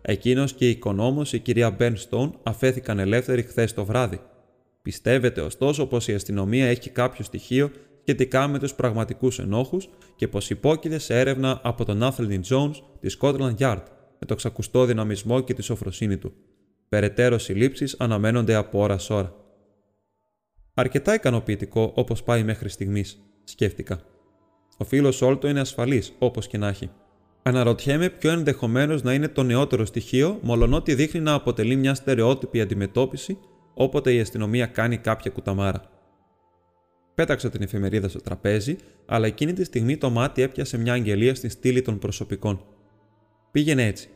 Εκείνος 0.01 0.53
και 0.53 0.67
η 0.67 0.69
οικονόμος, 0.69 1.33
η 1.33 1.39
κυρία 1.39 1.71
Μπέρνστον, 1.71 2.39
αφέθηκαν 2.43 2.99
ελεύθεροι 2.99 3.41
χθες 3.41 3.73
το 3.73 3.85
βράδυ. 3.85 4.19
Πιστεύετε 4.81 5.41
ωστόσο 5.41 5.87
πως 5.87 6.07
η 6.07 6.13
αστυνομία 6.13 6.65
έχει 6.65 6.89
κάποιο 6.89 7.23
στοιχείο 7.23 7.71
σχετικά 8.01 8.47
με 8.47 8.59
τους 8.59 8.73
πραγματικούς 8.73 9.39
ενόχους 9.39 9.89
και 10.15 10.27
πως 10.27 10.49
υπόκειται 10.49 10.97
σε 10.97 11.19
έρευνα 11.19 11.59
από 11.63 11.85
τον 11.85 12.03
Άθλιν 12.03 12.41
Jones 12.49 12.73
της 12.99 13.17
Scotland 13.21 13.55
Yard 13.57 13.83
με 14.19 14.27
το 14.27 14.35
ξακουστό 14.35 14.85
δυναμισμό 14.85 15.41
και 15.41 15.53
τη 15.53 15.61
σοφροσύνη 15.61 16.17
του. 16.17 16.33
Περαιτέρω 16.89 17.37
συλλήψεις 17.37 17.95
αναμένονται 17.99 18.55
από 18.55 18.79
ώρα 18.79 18.97
σ' 18.97 19.09
ώρα. 19.09 19.33
Αρκετά 20.73 21.13
ικανοποιητικό 21.13 21.91
όπως 21.95 22.23
πάει 22.23 22.43
μέχρι 22.43 22.69
στιγμής, 22.69 23.21
σκέφτηκα. 23.43 23.99
Ο 24.77 24.83
φίλος 24.83 25.21
Όλτο 25.21 25.47
είναι 25.47 25.59
ασφαλής, 25.59 26.13
όπως 26.19 26.47
και 26.47 26.57
να 26.57 26.67
έχει. 26.67 26.89
Αναρωτιέμαι 27.43 28.09
ποιο 28.09 28.31
ενδεχομένως 28.31 29.01
να 29.03 29.13
είναι 29.13 29.27
το 29.27 29.43
νεότερο 29.43 29.85
στοιχείο, 29.85 30.39
μολονότι 30.41 30.93
δείχνει 30.95 31.19
να 31.19 31.33
αποτελεί 31.33 31.75
μια 31.75 31.93
στερεότυπη 31.93 32.61
αντιμετώπιση 32.61 33.37
όποτε 33.73 34.13
η 34.13 34.19
αστυνομία 34.19 34.65
κάνει 34.65 34.97
κάποια 34.97 35.31
κουταμάρα. 35.31 35.83
Πέταξα 37.15 37.49
την 37.49 37.61
εφημερίδα 37.61 38.09
στο 38.09 38.21
τραπέζι, 38.21 38.75
αλλά 39.05 39.27
εκείνη 39.27 39.53
τη 39.53 39.63
στιγμή 39.63 39.97
το 39.97 40.09
μάτι 40.09 40.41
έπιασε 40.41 40.77
μια 40.77 40.93
αγγελία 40.93 41.35
στην 41.35 41.49
στήλη 41.49 41.81
των 41.81 41.99
προσωπικών. 41.99 42.65
Πήγαινε 43.51 43.85
έτσι. 43.85 44.09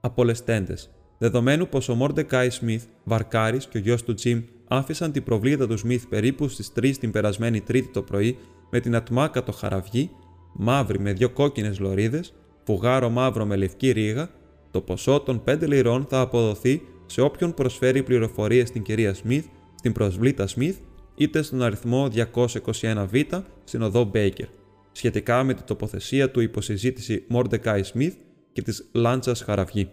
Απολεστέντες. 0.00 0.90
Δεδομένου 1.18 1.68
πως 1.68 1.88
ο 1.88 1.94
Μόρντεκάι 1.94 2.50
Σμιθ, 2.50 2.84
Βαρκάρης 3.04 3.66
και 3.66 3.78
ο 3.78 3.80
γιος 3.80 4.02
του 4.02 4.14
Τζιμ 4.14 4.42
άφησαν 4.68 5.12
την 5.12 5.22
προβλήτα 5.22 5.66
του 5.66 5.78
Σμιθ 5.78 6.06
περίπου 6.06 6.48
στις 6.48 6.72
3 6.76 6.96
την 6.96 7.10
περασμένη 7.10 7.60
Τρίτη 7.60 7.88
το 7.88 8.02
πρωί 8.02 8.38
με 8.70 8.80
την 8.80 8.94
ατμάκατο 8.94 9.52
χαραυγή, 9.52 10.10
μαύρη 10.52 11.00
με 11.00 11.12
δύο 11.12 11.30
κόκκινες 11.30 11.78
λωρίδες, 11.78 12.34
φουγάρο 12.70 13.10
μαύρο 13.10 13.46
με 13.46 13.56
λευκή 13.56 13.90
ρίγα, 13.90 14.30
το 14.70 14.80
ποσό 14.80 15.20
των 15.20 15.42
5 15.46 15.66
λιρών 15.66 16.06
θα 16.08 16.20
αποδοθεί 16.20 16.82
σε 17.06 17.20
όποιον 17.20 17.54
προσφέρει 17.54 18.02
πληροφορίες 18.02 18.68
στην 18.68 18.82
κυρία 18.82 19.14
Σμιθ, 19.14 19.46
στην 19.74 19.92
προβλήτα 19.92 20.46
Σμιθ, 20.46 20.76
είτε 21.14 21.42
στον 21.42 21.62
αριθμό 21.62 22.08
221β 22.14 23.42
στην 23.64 23.82
οδό 23.82 24.04
Μπέικερ, 24.04 24.46
σχετικά 24.92 25.44
με 25.44 25.54
την 25.54 25.64
τοποθεσία 25.66 26.30
του 26.30 26.40
υπό 26.40 26.63
συζήτηση 26.63 27.26
Mordecai 27.32 27.80
Smith 27.94 28.12
και 28.52 28.62
της 28.62 28.88
Λάντσας 28.92 29.42
Χαραυγή. 29.42 29.90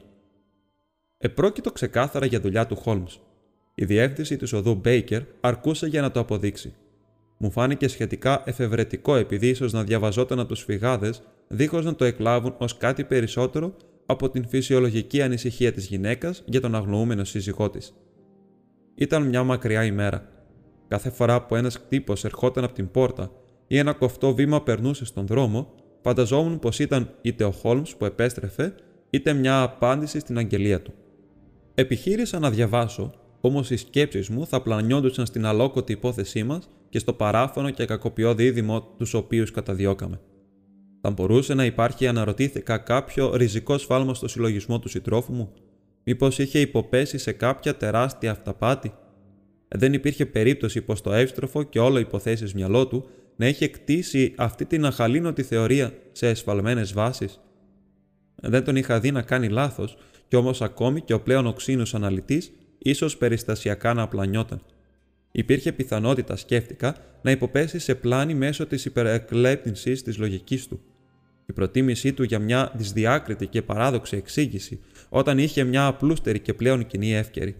Επρόκειτο 1.18 1.72
ξεκάθαρα 1.72 2.26
για 2.26 2.40
δουλειά 2.40 2.66
του 2.66 2.76
Χόλμς. 2.76 3.20
Η 3.76 3.86
διεύθυνση 3.86 4.38
του 4.38 4.48
οδού 4.54 4.76
Μπέικερ 4.76 5.22
αρκούσε 5.40 5.88
για 5.88 6.02
να 6.02 6.12
το 6.12 6.20
αποδείξει. 6.20 6.74
Μου 7.38 7.52
φάνηκε 7.52 7.88
σχετικά 7.88 8.44
εφευρετικό 8.46 9.16
επειδή 9.16 9.48
ίσως 9.48 9.74
να 9.74 9.84
διαβαζόταν 9.84 10.40
από 10.40 10.50
τους 10.50 10.64
φυγάδες 10.64 11.24
δίχως 11.48 11.86
να 11.86 11.96
το 11.96 12.06
εκλάβουν 12.06 12.56
ως 12.58 12.78
κάτι 12.78 13.04
περισσότερο 13.04 13.76
από 14.06 14.30
την 14.30 14.48
φυσιολογική 14.48 15.22
ανησυχία 15.22 15.72
της 15.72 15.86
γυναίκας 15.86 16.44
για 16.46 16.62
τον 16.62 16.76
αγνοούμενο 16.76 17.24
σύζυγό 17.24 17.70
της. 17.70 17.94
Ήταν 18.96 19.28
μια 19.28 19.44
μακριά 19.44 19.86
ημέρα. 19.86 20.30
Κάθε 20.88 21.10
φορά 21.10 21.46
που 21.46 21.56
ένας 21.56 21.88
τύπο 21.88 22.14
ερχόταν 22.24 22.64
από 22.64 22.74
την 22.74 22.92
πόρτα 22.92 23.32
ή 23.68 23.78
ένα 23.78 23.94
κοφτό 23.94 24.34
βήμα 24.34 24.62
περνούσε 24.62 25.06
στον 25.06 25.26
δρόμο, 25.26 25.74
φανταζόμουν 26.02 26.60
πως 26.60 26.80
ήταν 26.80 27.10
είτε 27.22 27.44
ο 27.44 27.52
Χόλμς 27.52 27.96
που 27.96 28.06
επέστρεφε, 28.06 28.76
είτε 29.10 29.34
μια 29.34 29.62
απάντηση 29.62 30.20
στην 30.20 30.38
αγγελία 30.38 30.82
του. 30.82 30.94
Επιχείρησα 31.76 32.40
να 32.40 32.50
διαβάσω, 32.50 33.14
όμως 33.42 33.70
οι 33.70 33.76
σκέψεις 33.76 34.30
μου 34.30 34.48
θα 34.48 34.62
πλανιόντουσαν 34.62 35.26
στην 35.26 35.46
αλόκοτη 35.46 35.92
υπόθεσή 35.92 36.44
μας 36.44 36.70
και 36.90 37.00
στο 37.00 37.14
παράφωνο 37.14 37.70
και 37.70 37.86
κακοποιό 37.86 38.36
δίδυμο 38.36 38.82
τους 38.98 39.14
οποίους 39.14 39.52
καταδιώκαμε. 39.52 40.20
Θα 41.02 41.10
μπορούσε 41.10 41.54
να 41.54 41.66
υπάρχει, 41.66 42.08
αναρωτήθηκα, 42.08 42.78
κάποιο 42.78 43.36
ριζικό 43.36 43.78
σφάλμα 43.78 44.14
στο 44.14 44.28
συλλογισμό 44.28 44.80
του 44.80 44.90
συντρόφου 44.90 45.34
μου, 45.34 45.54
μήπως 46.04 46.40
είχε 46.40 46.60
υποπέσει 46.60 47.18
σε 47.18 47.32
κάποια 47.32 47.76
τεράστια 47.76 48.32
αυταπάτη; 48.32 48.94
Δεν 49.68 49.94
υπήρχε 49.94 50.26
περίπτωση 50.26 50.82
πως 50.82 51.02
το 51.02 51.14
εύστροφο 51.14 51.64
και 51.64 51.80
όλο 51.80 52.00
υποθέσεις 52.00 52.54
μυαλό 52.54 52.88
του 52.88 53.10
να 53.36 53.48
είχε 53.48 53.68
κτίσει 53.68 54.34
αυτή 54.38 54.66
την 54.66 54.86
αχαλήνοτη 54.86 55.44
θεωρία 55.44 55.94
σε 56.12 56.28
εσφαλμένες 56.28 56.94
βάσεις; 56.94 57.40
Δεν 58.36 58.64
τον 58.64 58.76
είχα 58.76 59.00
δει 59.00 59.12
να 59.12 59.22
κάνει 59.22 59.50
λάθος, 59.50 59.98
κι 60.28 60.36
όμως 60.36 60.62
ακόμη 60.62 61.02
και 61.02 61.14
ο 61.14 61.22
πλέον 61.22 61.48
οξύνος 61.48 61.96
αναλυτής 61.96 62.52
ίσως 62.78 63.18
περιστασιακά 63.18 63.94
να 63.94 64.02
απλανιόταν. 64.02 64.62
Υπήρχε 65.32 65.72
πιθανότητα, 65.72 66.36
σκέφτηκα, 66.36 66.96
να 67.22 67.32
υποπέσει 67.32 67.80
σε 67.80 67.96
πλάνη 67.96 68.34
μέσω 68.34 68.66
της 68.66 68.86
υπερεκλέπτυνση 68.86 69.92
της 69.92 70.18
λογικής 70.18 70.68
του. 70.68 70.82
Η 71.50 71.54
προτίμησή 71.54 72.14
του 72.14 72.24
για 72.24 72.40
μια 72.40 72.72
δυσδιάκριτη 72.76 73.48
και 73.48 73.62
παράδοξη 73.62 74.18
εξήγηση, 74.18 74.80
όταν 75.10 75.38
είχε 75.38 75.64
μια 75.64 75.86
απλούστερη 75.86 76.40
και 76.40 76.54
πλέον 76.54 76.88
κοινή 76.88 77.14
εύκαιρη. 77.14 77.56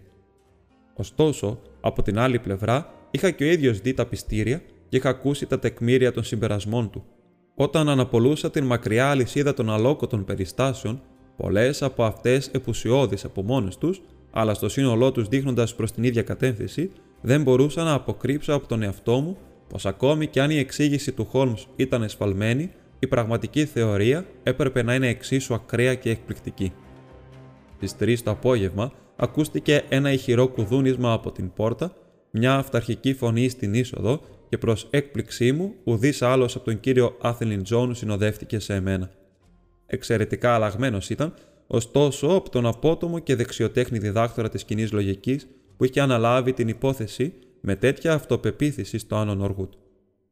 Ωστόσο, 0.94 1.60
από 1.80 2.02
την 2.02 2.18
άλλη 2.18 2.38
πλευρά, 2.38 2.94
είχα 3.10 3.30
και 3.30 3.44
ο 3.44 3.46
ίδιος 3.46 3.80
δει 3.80 3.94
τα 3.94 4.06
πιστήρια 4.06 4.62
και 4.88 4.96
είχα 4.96 5.08
ακούσει 5.08 5.46
τα 5.46 5.58
τεκμήρια 5.58 6.12
των 6.12 6.24
συμπερασμών 6.24 6.90
του. 6.90 7.04
Όταν 7.54 7.88
αναπολούσα 7.88 8.50
την 8.50 8.64
μακριά 8.64 9.10
αλυσίδα 9.10 9.54
των 9.54 9.70
αλόκοτων 9.70 10.24
περιστάσεων, 10.24 11.02
πολλές 11.36 11.82
από 11.82 12.04
αυτές 12.04 12.48
επουσιώδεις 12.48 13.24
από 13.24 13.42
μόνες 13.42 13.78
τους, 13.78 14.02
αλλά 14.30 14.54
στο 14.54 14.68
σύνολό 14.68 15.12
τους 15.12 15.28
δείχνοντας 15.28 15.74
προς 15.74 15.92
την 15.92 16.02
ίδια 16.02 16.22
κατεύθυνση, 16.22 16.90
δεν 17.20 17.42
μπορούσα 17.42 17.82
να 17.82 17.92
αποκρύψω 17.92 18.54
από 18.54 18.68
τον 18.68 18.82
εαυτό 18.82 19.20
μου 19.20 19.36
πως 19.68 19.86
ακόμη 19.86 20.26
και 20.26 20.40
αν 20.40 20.50
η 20.50 20.56
εξήγηση 20.56 21.12
του 21.12 21.24
Χόλμ 21.24 21.54
ήταν 21.76 22.02
εσφαλμένη, 22.02 22.70
η 22.98 23.06
πραγματική 23.06 23.64
θεωρία 23.64 24.26
έπρεπε 24.42 24.82
να 24.82 24.94
είναι 24.94 25.08
εξίσου 25.08 25.54
ακραία 25.54 25.94
και 25.94 26.10
εκπληκτική. 26.10 26.72
Στις 27.76 27.94
3 28.00 28.18
το 28.24 28.30
απόγευμα 28.30 28.92
ακούστηκε 29.16 29.84
ένα 29.88 30.12
ηχηρό 30.12 30.48
κουδούνισμα 30.48 31.12
από 31.12 31.32
την 31.32 31.52
πόρτα, 31.52 31.92
μια 32.30 32.54
αυταρχική 32.54 33.14
φωνή 33.14 33.48
στην 33.48 33.74
είσοδο 33.74 34.20
και 34.48 34.58
προς 34.58 34.86
έκπληξή 34.90 35.52
μου, 35.52 35.74
ουδής 35.84 36.22
άλλος 36.22 36.56
από 36.56 36.64
τον 36.64 36.80
κύριο 36.80 37.16
Άθελιν 37.20 37.62
Τζόν 37.62 37.94
συνοδεύτηκε 37.94 38.58
σε 38.58 38.74
εμένα. 38.74 39.10
Εξαιρετικά 39.86 40.54
αλλαγμένος 40.54 41.10
ήταν, 41.10 41.34
ωστόσο 41.66 42.26
από 42.26 42.50
τον 42.50 42.66
απότομο 42.66 43.18
και 43.18 43.34
δεξιοτέχνη 43.34 43.98
διδάκτορα 43.98 44.48
της 44.48 44.64
κοινής 44.64 44.92
λογικής 44.92 45.46
που 45.76 45.84
είχε 45.84 46.00
αναλάβει 46.00 46.52
την 46.52 46.68
υπόθεση 46.68 47.32
με 47.60 47.76
τέτοια 47.76 48.12
αυτοπεποίθηση 48.12 48.98
στο 48.98 49.16
Άνον 49.16 49.40
Όργουτ. 49.40 49.72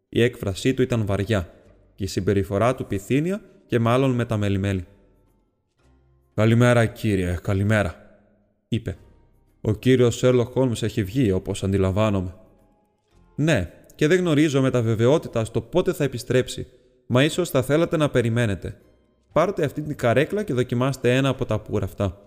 Η 0.08 0.22
έκφρασή 0.22 0.74
του 0.74 0.82
ήταν 0.82 1.06
βαριά 1.06 1.55
και 1.96 2.04
η 2.04 2.06
συμπεριφορά 2.06 2.74
του 2.74 2.86
πυθύνια 2.86 3.40
και 3.66 3.78
μάλλον 3.78 4.10
μεταμελημένη. 4.10 4.86
«Καλημέρα, 6.34 6.86
κύριε, 6.86 7.38
καλημέρα», 7.42 7.94
είπε. 8.68 8.96
«Ο 9.60 9.72
κύριος 9.72 10.16
Σέρλοκ 10.16 10.52
Χόλμς 10.52 10.82
έχει 10.82 11.02
βγει, 11.04 11.30
όπως 11.30 11.62
αντιλαμβάνομαι». 11.62 12.34
«Ναι, 13.34 13.72
και 13.94 14.06
δεν 14.06 14.18
γνωρίζω 14.18 14.60
με 14.60 14.70
τα 14.70 14.82
βεβαιότητα 14.82 15.44
στο 15.44 15.60
πότε 15.60 15.92
θα 15.92 16.04
επιστρέψει, 16.04 16.66
μα 17.06 17.24
ίσως 17.24 17.50
θα 17.50 17.62
θέλατε 17.62 17.96
να 17.96 18.10
περιμένετε. 18.10 18.80
Πάρτε 19.32 19.64
αυτή 19.64 19.82
την 19.82 19.96
καρέκλα 19.96 20.42
και 20.42 20.54
δοκιμάστε 20.54 21.16
ένα 21.16 21.28
από 21.28 21.44
τα 21.44 21.60
πουρα 21.60 21.84
αυτά». 21.84 22.20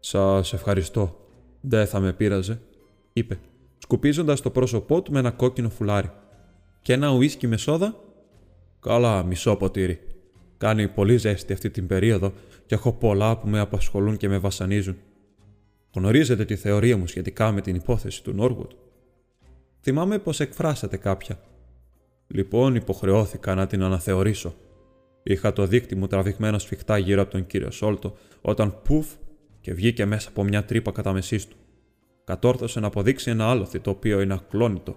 «Σας 0.00 0.52
ευχαριστώ», 0.52 1.20
δεν 1.60 1.86
θα 1.86 2.00
με 2.00 2.12
πείραζε, 2.12 2.60
είπε, 3.12 3.38
σκουπίζοντας 3.78 4.40
το 4.40 4.50
πρόσωπό 4.50 5.02
του 5.02 5.12
με 5.12 5.18
ένα 5.18 5.30
κόκκινο 5.30 5.68
φουλάρι. 5.68 6.10
Και 6.82 6.92
ένα 6.92 7.10
ουίσκι 7.10 7.46
με 7.46 7.56
σόδα. 7.56 7.94
Καλά, 8.80 9.24
μισό 9.24 9.56
ποτήρι. 9.56 10.00
Κάνει 10.58 10.88
πολύ 10.88 11.16
ζέστη 11.16 11.52
αυτή 11.52 11.70
την 11.70 11.86
περίοδο 11.86 12.32
και 12.66 12.74
έχω 12.74 12.92
πολλά 12.92 13.38
που 13.38 13.48
με 13.48 13.60
απασχολούν 13.60 14.16
και 14.16 14.28
με 14.28 14.38
βασανίζουν. 14.38 14.96
Γνωρίζετε 15.94 16.44
τη 16.44 16.56
θεωρία 16.56 16.96
μου 16.96 17.06
σχετικά 17.06 17.52
με 17.52 17.60
την 17.60 17.74
υπόθεση 17.74 18.22
του 18.22 18.32
Νόργουτ. 18.32 18.70
Θυμάμαι 19.80 20.18
πως 20.18 20.40
εκφράσατε 20.40 20.96
κάποια. 20.96 21.40
Λοιπόν, 22.26 22.74
υποχρεώθηκα 22.74 23.54
να 23.54 23.66
την 23.66 23.82
αναθεωρήσω. 23.82 24.54
Είχα 25.22 25.52
το 25.52 25.66
δίκτυ 25.66 25.94
μου 25.94 26.06
τραβηγμένο 26.06 26.58
σφιχτά 26.58 26.98
γύρω 26.98 27.22
από 27.22 27.30
τον 27.30 27.46
κύριο 27.46 27.70
Σόλτο, 27.70 28.16
όταν 28.40 28.82
πουφ 28.82 29.06
και 29.60 29.74
βγήκε 29.74 30.04
μέσα 30.04 30.28
από 30.28 30.44
μια 30.44 30.64
τρύπα 30.64 30.92
κατά 30.92 31.12
μεσής 31.12 31.46
του. 31.46 31.56
Κατόρθωσε 32.24 32.80
να 32.80 32.86
αποδείξει 32.86 33.30
ένα 33.30 33.50
άλοθη 33.50 33.80
το 33.80 33.90
οποίο 33.90 34.20
είναι 34.20 34.34
ακλόνητο. 34.34 34.96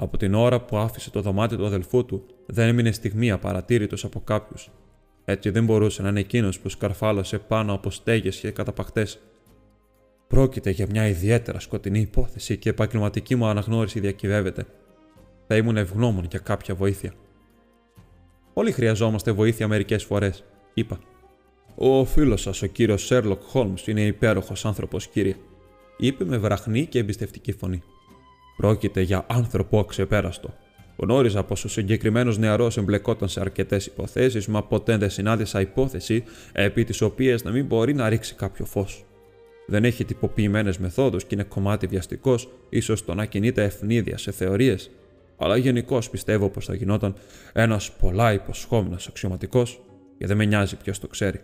Από 0.00 0.16
την 0.16 0.34
ώρα 0.34 0.60
που 0.60 0.76
άφησε 0.76 1.10
το 1.10 1.20
δωμάτιο 1.20 1.56
του 1.56 1.66
αδελφού 1.66 2.04
του, 2.04 2.26
δεν 2.46 2.68
έμεινε 2.68 2.92
στιγμή 2.92 3.30
απαρατήρητος 3.30 4.04
από 4.04 4.20
κάποιους. 4.20 4.70
Έτσι 5.24 5.50
δεν 5.50 5.64
μπορούσε 5.64 6.02
να 6.02 6.08
είναι 6.08 6.20
εκείνος 6.20 6.60
που 6.60 6.68
σκαρφάλωσε 6.68 7.38
πάνω 7.38 7.72
από 7.72 7.90
στέγες 7.90 8.36
και 8.36 8.50
καταπαχτέ. 8.50 9.06
Πρόκειται 10.28 10.70
για 10.70 10.86
μια 10.90 11.06
ιδιαίτερα 11.08 11.60
σκοτεινή 11.60 12.00
υπόθεση 12.00 12.56
και 12.56 12.68
η 12.68 12.72
επαγγελματική 12.72 13.36
μου 13.36 13.46
αναγνώριση 13.46 14.00
διακυβεύεται. 14.00 14.66
Θα 15.46 15.56
ήμουν 15.56 15.76
ευγνώμων 15.76 16.26
για 16.30 16.38
κάποια 16.38 16.74
βοήθεια. 16.74 17.12
Όλοι 18.52 18.72
χρειαζόμαστε 18.72 19.32
βοήθεια 19.32 19.68
μερικές 19.68 20.04
φορές, 20.04 20.44
είπα. 20.74 20.98
Ο 21.74 22.04
φίλος 22.04 22.40
σας, 22.40 22.62
ο 22.62 22.66
κύριος 22.66 23.06
Σέρλοκ 23.06 23.42
Χόλμ, 23.42 23.74
είναι 23.86 24.06
υπέροχος 24.06 24.64
άνθρωπος, 24.64 25.06
κύριε, 25.06 25.36
είπε 25.96 26.24
με 26.24 26.38
βραχνή 26.38 26.86
και 26.86 26.98
εμπιστευτική 26.98 27.52
φωνή. 27.52 27.82
Πρόκειται 28.58 29.00
για 29.00 29.26
άνθρωπο 29.28 29.78
αξεπέραστο. 29.78 30.54
Γνώριζα 30.96 31.44
πως 31.44 31.64
ο 31.64 31.68
συγκεκριμένος 31.68 32.38
νεαρός 32.38 32.76
εμπλεκόταν 32.76 33.28
σε 33.28 33.40
αρκετές 33.40 33.86
υποθέσεις, 33.86 34.46
μα 34.46 34.62
ποτέ 34.62 34.96
δεν 34.96 35.10
συνάντησα 35.10 35.60
υπόθεση 35.60 36.24
επί 36.52 36.84
της 36.84 37.00
οποίας 37.00 37.42
να 37.42 37.50
μην 37.50 37.66
μπορεί 37.66 37.94
να 37.94 38.08
ρίξει 38.08 38.34
κάποιο 38.34 38.64
φως. 38.64 39.04
Δεν 39.66 39.84
έχει 39.84 40.04
τυποποιημένες 40.04 40.78
μεθόδους 40.78 41.24
και 41.24 41.34
είναι 41.34 41.44
κομμάτι 41.44 41.86
βιαστικός, 41.86 42.48
ίσως 42.68 43.04
το 43.04 43.14
να 43.14 43.24
κινείται 43.24 43.64
ευνίδια 43.64 44.18
σε 44.18 44.32
θεωρίες, 44.32 44.90
αλλά 45.36 45.56
γενικώς 45.56 46.10
πιστεύω 46.10 46.48
πως 46.48 46.64
θα 46.64 46.74
γινόταν 46.74 47.14
ένας 47.52 47.92
πολλά 47.92 48.32
υποσχόμενος 48.32 49.06
αξιωματικός 49.06 49.80
και 50.18 50.26
δεν 50.26 50.36
με 50.36 50.44
νοιάζει 50.44 50.76
ποιος 50.76 50.98
το 50.98 51.06
ξέρει. 51.06 51.40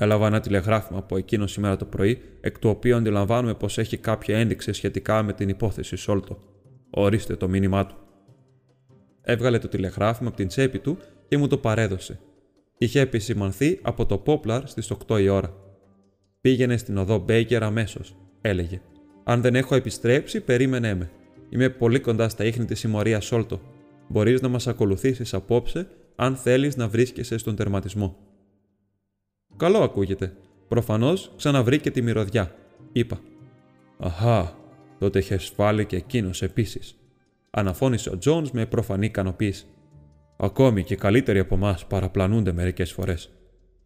Έλαβα 0.00 0.26
ένα 0.26 0.40
τηλεγράφημα 0.40 0.98
από 0.98 1.16
εκείνο 1.16 1.46
σήμερα 1.46 1.76
το 1.76 1.84
πρωί, 1.84 2.20
εκ 2.40 2.58
του 2.58 2.68
οποίου 2.68 2.96
αντιλαμβάνομαι 2.96 3.54
πως 3.54 3.78
έχει 3.78 3.96
κάποια 3.96 4.38
ένδειξη 4.38 4.72
σχετικά 4.72 5.22
με 5.22 5.32
την 5.32 5.48
υπόθεση 5.48 5.96
Σόλτο. 5.96 6.38
Ορίστε 6.90 7.36
το 7.36 7.48
μήνυμά 7.48 7.86
του. 7.86 7.96
Έβγαλε 9.22 9.58
το 9.58 9.68
τηλεγράφημα 9.68 10.28
από 10.28 10.36
την 10.36 10.48
τσέπη 10.48 10.78
του 10.78 10.98
και 11.28 11.36
μου 11.36 11.46
το 11.46 11.58
παρέδωσε. 11.58 12.20
Είχε 12.78 13.00
επισημανθεί 13.00 13.78
από 13.82 14.06
το 14.06 14.18
Πόπλαρ 14.18 14.66
στις 14.68 14.92
8 15.08 15.20
η 15.20 15.28
ώρα. 15.28 15.54
Πήγαινε 16.40 16.76
στην 16.76 16.96
οδό 16.96 17.18
Μπέικερ 17.18 17.62
αμέσως, 17.62 18.16
έλεγε. 18.40 18.80
Αν 19.24 19.40
δεν 19.40 19.54
έχω 19.54 19.74
επιστρέψει, 19.74 20.40
περίμενέ 20.40 20.94
με. 20.94 21.10
Είμαι 21.48 21.68
πολύ 21.68 22.00
κοντά 22.00 22.28
στα 22.28 22.44
ίχνη 22.44 22.64
της 22.64 22.78
συμμορίας 22.78 23.24
Σόλτο. 23.24 23.60
Μπορείς 24.08 24.40
να 24.40 24.48
μας 24.48 24.66
ακολουθήσεις 24.66 25.34
απόψε, 25.34 25.88
αν 26.16 26.36
θέλεις 26.36 26.76
να 26.76 26.88
βρίσκεσαι 26.88 27.38
στον 27.38 27.56
τερματισμό. 27.56 28.27
Καλό 29.58 29.78
ακούγεται. 29.78 30.32
Προφανώς 30.68 31.32
ξαναβρήκε 31.36 31.90
τη 31.90 32.02
μυρωδιά, 32.02 32.54
είπα. 32.92 33.20
Αχά, 33.98 34.56
τότε 34.98 35.18
είχες 35.18 35.52
βάλει 35.56 35.84
και 35.84 35.96
εκείνος 35.96 36.42
επίσης. 36.42 36.96
Αναφώνησε 37.50 38.10
ο 38.10 38.18
Τζόνς 38.18 38.50
με 38.50 38.66
προφανή 38.66 39.06
ικανοποίηση. 39.06 39.66
Ακόμη 40.36 40.82
και 40.82 40.96
καλύτεροι 40.96 41.38
από 41.38 41.54
εμάς 41.54 41.86
παραπλανούνται 41.86 42.52
μερικές 42.52 42.92
φορές. 42.92 43.30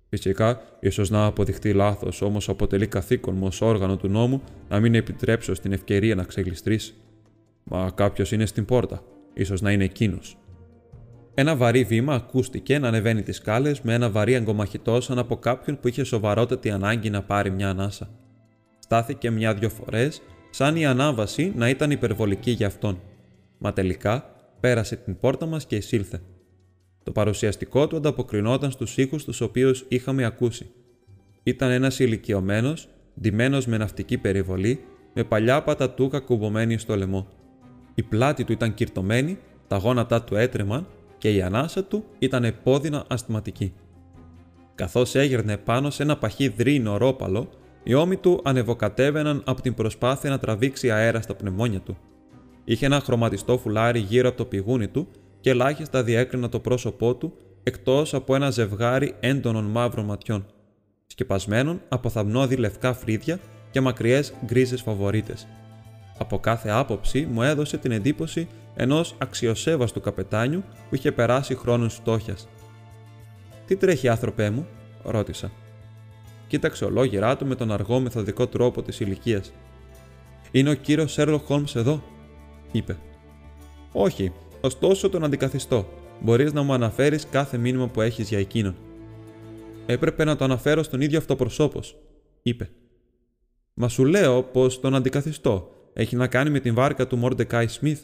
Φυσικά, 0.09 0.61
ίσως 0.81 1.11
να 1.11 1.25
αποδειχτεί 1.25 1.73
λάθος, 1.73 2.23
όμως 2.23 2.49
αποτελεί 2.49 2.87
καθήκον 2.87 3.35
μου 3.37 3.47
ως 3.47 3.61
όργανο 3.61 3.97
του 3.97 4.09
νόμου 4.09 4.43
να 4.69 4.81
μην 4.81 4.95
επιτρέψω 4.95 5.55
στην 5.55 5.73
ευκαιρία 5.73 6.15
να 6.15 6.25
ξεγλιστρήσει. 6.25 6.95
Μα 7.65 7.91
κάποιος 7.95 8.33
είναι 8.33 8.47
στην 8.47 8.65
πόρτα. 8.65 9.05
ίσως 9.35 9.61
να 9.61 9.73
είναι 9.73 9.85
εκείνος. 9.85 10.37
Ένα 11.35 11.57
βαρύ 11.57 11.85
βήμα 11.85 12.15
ακούστηκε 12.15 12.79
να 12.79 12.89
ανεβαίνει 12.89 13.23
τις 13.23 13.37
σκάλες 13.37 13.81
με 13.81 13.95
ένα 13.95 14.11
βαρύ 14.11 14.35
αγκομαχητό 14.35 15.01
σαν 15.01 15.19
από 15.19 15.37
κάποιον 15.37 15.79
που 15.81 15.89
είχε 15.89 16.05
σοβαρότατη 16.05 16.71
ανάγκη 16.71 17.11
να 17.11 17.23
πάρει 17.23 17.51
μια 17.51 17.69
ανάσα. 17.69 18.11
Στάθηκε 18.79 19.31
μια-δυο 19.31 19.69
φορές, 19.69 20.23
σαν 20.51 20.77
η 20.77 20.87
ανάβαση 20.87 21.53
να 21.57 21.69
ήταν 21.69 21.91
υπερβολική 21.91 22.51
για 22.51 22.67
αυτόν. 22.67 23.01
Μα 23.59 23.73
τελικά 23.73 24.35
πέρασε 24.61 24.97
την 24.97 25.19
πόρτα 25.19 25.47
μας 25.47 25.67
και 25.67 25.77
εισήλθε. 25.77 26.21
Το 27.03 27.13
παρουσιαστικό 27.13 27.87
του 27.87 27.97
ανταποκρινόταν 27.97 28.71
στους 28.71 28.97
ήχους 28.97 29.25
τους 29.25 29.41
οποίους 29.41 29.85
είχαμε 29.89 30.25
ακούσει. 30.25 30.71
Ήταν 31.43 31.71
ένας 31.71 31.99
ηλικιωμένος, 31.99 32.89
ντυμένος 33.21 33.67
με 33.67 33.77
ναυτική 33.77 34.19
περιβολή, 34.19 34.81
με 35.15 35.25
παλιά 35.25 35.63
πατατούκα 35.63 36.21
κουμπωμένη 36.21 36.79
στο 36.79 36.97
λαιμό. 36.97 37.29
Η 37.95 38.03
πλάτη 38.03 38.45
του 38.45 38.53
ήταν 38.53 38.75
κυρτωμένη, 38.75 39.39
τα 39.67 39.77
γόνατά 39.77 40.23
του 40.23 40.37
έτρεμαν 40.37 40.87
και 41.23 41.35
η 41.35 41.43
ανάσα 41.43 41.85
του 41.85 42.05
ήταν 42.19 42.45
επώδυνα 42.45 43.05
αστηματική. 43.09 43.73
Καθώς 44.75 45.15
έγερνε 45.15 45.57
πάνω 45.57 45.91
σε 45.91 46.03
ένα 46.03 46.17
παχύ 46.17 46.49
δρύνο 46.49 46.97
ρόπαλο, 46.97 47.49
οι 47.83 47.95
ώμοι 47.95 48.17
του 48.17 48.41
ανεβοκατέβαιναν 48.45 49.43
από 49.47 49.63
την 49.63 49.75
προσπάθεια 49.75 50.31
να 50.31 50.39
τραβήξει 50.39 50.91
αέρα 50.91 51.23
στα 51.23 51.35
πνευμόνια 51.35 51.81
του. 51.81 51.97
Είχε 52.65 52.87
ένα 52.87 53.01
χρωματιστό 53.01 53.59
φουλάρι 53.59 53.99
γύρω 53.99 54.29
από 54.29 54.37
το 54.37 54.45
πηγούνι 54.45 54.89
του 54.89 55.09
και 55.41 55.51
ελάχιστα 55.51 56.03
διέκρινα 56.03 56.49
το 56.49 56.61
πρόσωπό 56.61 57.15
του 57.15 57.33
εκτός 57.63 58.15
από 58.15 58.35
ένα 58.35 58.51
ζευγάρι 58.51 59.15
έντονων 59.21 59.65
μαύρων 59.65 60.05
ματιών, 60.05 60.47
σκεπασμένων 61.07 61.81
από 61.89 62.09
θαμνώδη 62.09 62.57
λευκά 62.57 62.93
φρύδια 62.93 63.39
και 63.71 63.81
μακριές 63.81 64.33
γκρίζες 64.45 64.83
φαβορίτε. 64.83 65.35
Από 66.19 66.39
κάθε 66.39 66.71
άποψη 66.71 67.29
μου 67.33 67.43
έδωσε 67.43 67.77
την 67.79 67.93
εντύπωση 67.93 68.49
ενός 68.75 69.15
αξιοσέβαστου 69.19 70.01
καπετάνιου 70.01 70.65
που 70.89 70.95
είχε 70.95 71.13
περάσει 71.13 71.55
χρόνους 71.55 71.95
φτώχειας. 71.95 72.49
Τι 73.67 73.77
τρέχει, 73.77 74.09
άνθρωπέ 74.09 74.51
μου, 74.51 74.67
ρώτησα. 75.03 75.51
Κοίταξε 76.47 76.85
ολόγυρά 76.85 77.37
του 77.37 77.47
με 77.47 77.55
τον 77.55 77.73
αργό 77.73 78.01
μεθοδικό 78.01 78.47
τρόπο 78.47 78.83
της 78.83 79.01
ηλικίας. 79.01 79.53
Είναι 80.51 80.71
ο 80.71 80.75
κύριος 80.75 81.13
Σέρλο 81.13 81.39
Χόλμς 81.39 81.77
εδώ, 81.77 82.03
είπε. 82.73 82.97
Όχι, 83.93 84.33
ωστόσο 84.61 85.09
τον 85.09 85.25
αντικαθιστώ. 85.25 85.89
Μπορείς 86.21 86.53
να 86.53 86.63
μου 86.63 86.73
αναφέρεις 86.73 87.27
κάθε 87.31 87.57
μήνυμα 87.57 87.89
που 87.89 88.01
έχεις 88.01 88.29
για 88.29 88.39
εκείνον. 88.39 88.75
Έπρεπε 89.87 90.25
να 90.25 90.37
το 90.37 90.45
αναφέρω 90.45 90.83
στον 90.83 91.01
ίδιο 91.01 91.19
αυτοπροσώπος, 91.19 91.97
είπε. 92.43 92.71
Μα 93.75 93.89
σου 93.89 94.05
λέω 94.05 94.43
πως 94.43 94.81
τον 94.81 94.95
αντικαθιστώ. 94.95 95.71
Έχει 95.93 96.17
να 96.17 96.27
κάνει 96.27 96.51
με 96.51 96.61
την 96.61 96.75
βάρκα 96.75 97.07
του 97.07 97.17
Μόρντεκάι 97.17 97.69
Σμιθ. 97.69 98.03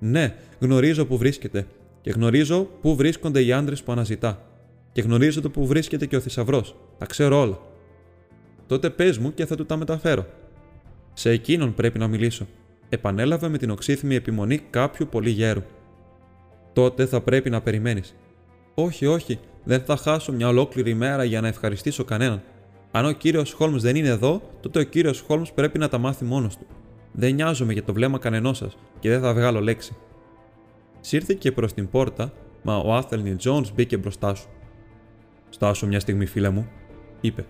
Ναι, 0.00 0.34
γνωρίζω 0.58 1.06
που 1.06 1.16
βρίσκεται. 1.16 1.66
Και 2.00 2.10
γνωρίζω 2.10 2.68
πού 2.80 2.96
βρίσκονται 2.96 3.44
οι 3.44 3.52
άντρες 3.52 3.82
που 3.82 3.92
αναζητά. 3.92 4.42
Και 4.92 5.02
γνωρίζω 5.02 5.40
το 5.40 5.50
που 5.50 5.66
βρίσκεται 5.66 6.06
και 6.06 6.16
ο 6.16 6.20
θησαυρός. 6.20 6.76
Τα 6.98 7.06
ξέρω 7.06 7.40
όλα. 7.40 7.58
Τότε 8.66 8.90
πες 8.90 9.18
μου 9.18 9.34
και 9.34 9.46
θα 9.46 9.56
του 9.56 9.66
τα 9.66 9.76
μεταφέρω. 9.76 10.26
Σε 11.12 11.30
εκείνον 11.30 11.74
πρέπει 11.74 11.98
να 11.98 12.06
μιλήσω. 12.06 12.46
Επανέλαβε 12.88 13.48
με 13.48 13.58
την 13.58 13.70
οξύθυμη 13.70 14.14
επιμονή 14.14 14.58
κάποιου 14.70 15.06
πολύ 15.10 15.30
γέρου. 15.30 15.62
Τότε 16.72 17.06
θα 17.06 17.20
πρέπει 17.20 17.50
να 17.50 17.60
περιμένεις. 17.60 18.14
Όχι, 18.74 19.06
όχι, 19.06 19.38
δεν 19.64 19.80
θα 19.80 19.96
χάσω 19.96 20.32
μια 20.32 20.48
ολόκληρη 20.48 20.94
μέρα 20.94 21.24
για 21.24 21.40
να 21.40 21.48
ευχαριστήσω 21.48 22.04
κανέναν. 22.04 22.42
Αν 22.90 23.04
ο 23.04 23.12
κύριος 23.12 23.52
Χόλμς 23.52 23.82
δεν 23.82 23.96
είναι 23.96 24.08
εδώ, 24.08 24.42
τότε 24.60 24.78
ο 24.78 24.82
κύριος 24.82 25.20
Χόλμς 25.20 25.52
πρέπει 25.52 25.78
να 25.78 25.88
τα 25.88 25.98
μάθει 25.98 26.24
μόνος 26.24 26.56
του. 26.56 26.66
Δεν 27.12 27.34
νοιάζομαι 27.34 27.72
για 27.72 27.82
το 27.82 27.92
βλέμμα 27.92 28.18
κανενός 28.18 28.56
σας 28.56 28.76
και 28.98 29.08
δεν 29.08 29.20
θα 29.20 29.34
βγάλω 29.34 29.60
λέξη. 29.60 29.96
Σύρθηκε 31.00 31.52
προς 31.52 31.72
την 31.72 31.88
πόρτα, 31.88 32.32
μα 32.62 32.76
ο 32.76 32.94
Άθελνι 32.94 33.36
Τζόνς 33.36 33.72
μπήκε 33.72 33.96
μπροστά 33.96 34.34
σου. 34.34 34.48
Στάσου 35.48 35.86
μια 35.86 36.00
στιγμή, 36.00 36.26
φίλε 36.26 36.48
μου, 36.48 36.68
είπε. 37.20 37.44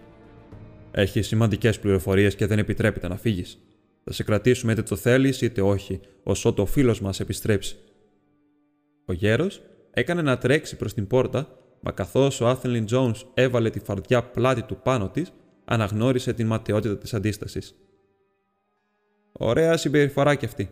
Έχεις 0.90 1.27
σημαντικές 1.27 1.81
πληροφορίες 1.81 2.35
και 2.35 2.46
δεν 2.46 2.59
επιτρέπεται 2.59 3.09
να 3.09 3.16
φύγεις. 3.16 3.59
Θα 4.05 4.12
σε 4.12 4.23
κρατήσουμε 4.23 4.73
είτε 4.73 4.83
το 4.83 4.96
θέλεις 4.96 5.40
είτε 5.40 5.61
όχι, 5.61 6.01
όσο 6.23 6.53
το 6.53 6.66
φίλος 6.66 7.01
μας 7.01 7.20
επιστρέψει. 7.20 7.77
Ο 9.05 9.12
γέρος 9.12 9.62
έκανε 9.90 10.23
να 10.23 10.38
τρέξει 10.38 10.77
προς 10.77 10.94
την 10.94 11.07
πόρτα, 11.07 11.49
μα 11.81 11.90
καθώς 11.92 12.40
ο 12.40 12.49
Άθελιν 12.49 12.85
Τζόνς 12.85 13.27
έβαλε 13.35 13.70
τη 13.70 13.79
φαρδιά 13.79 14.23
πλάτη 14.23 14.62
του 14.62 14.81
πάνω 14.83 15.09
της, 15.09 15.33
αναγνώρισε 15.64 16.33
την 16.33 16.46
ματαιότητα 16.46 16.99
της 16.99 17.14
αντίστασης. 17.14 17.75
Ωραία 19.33 19.77
συμπεριφορά 19.77 20.35
κι 20.35 20.45
αυτή, 20.45 20.71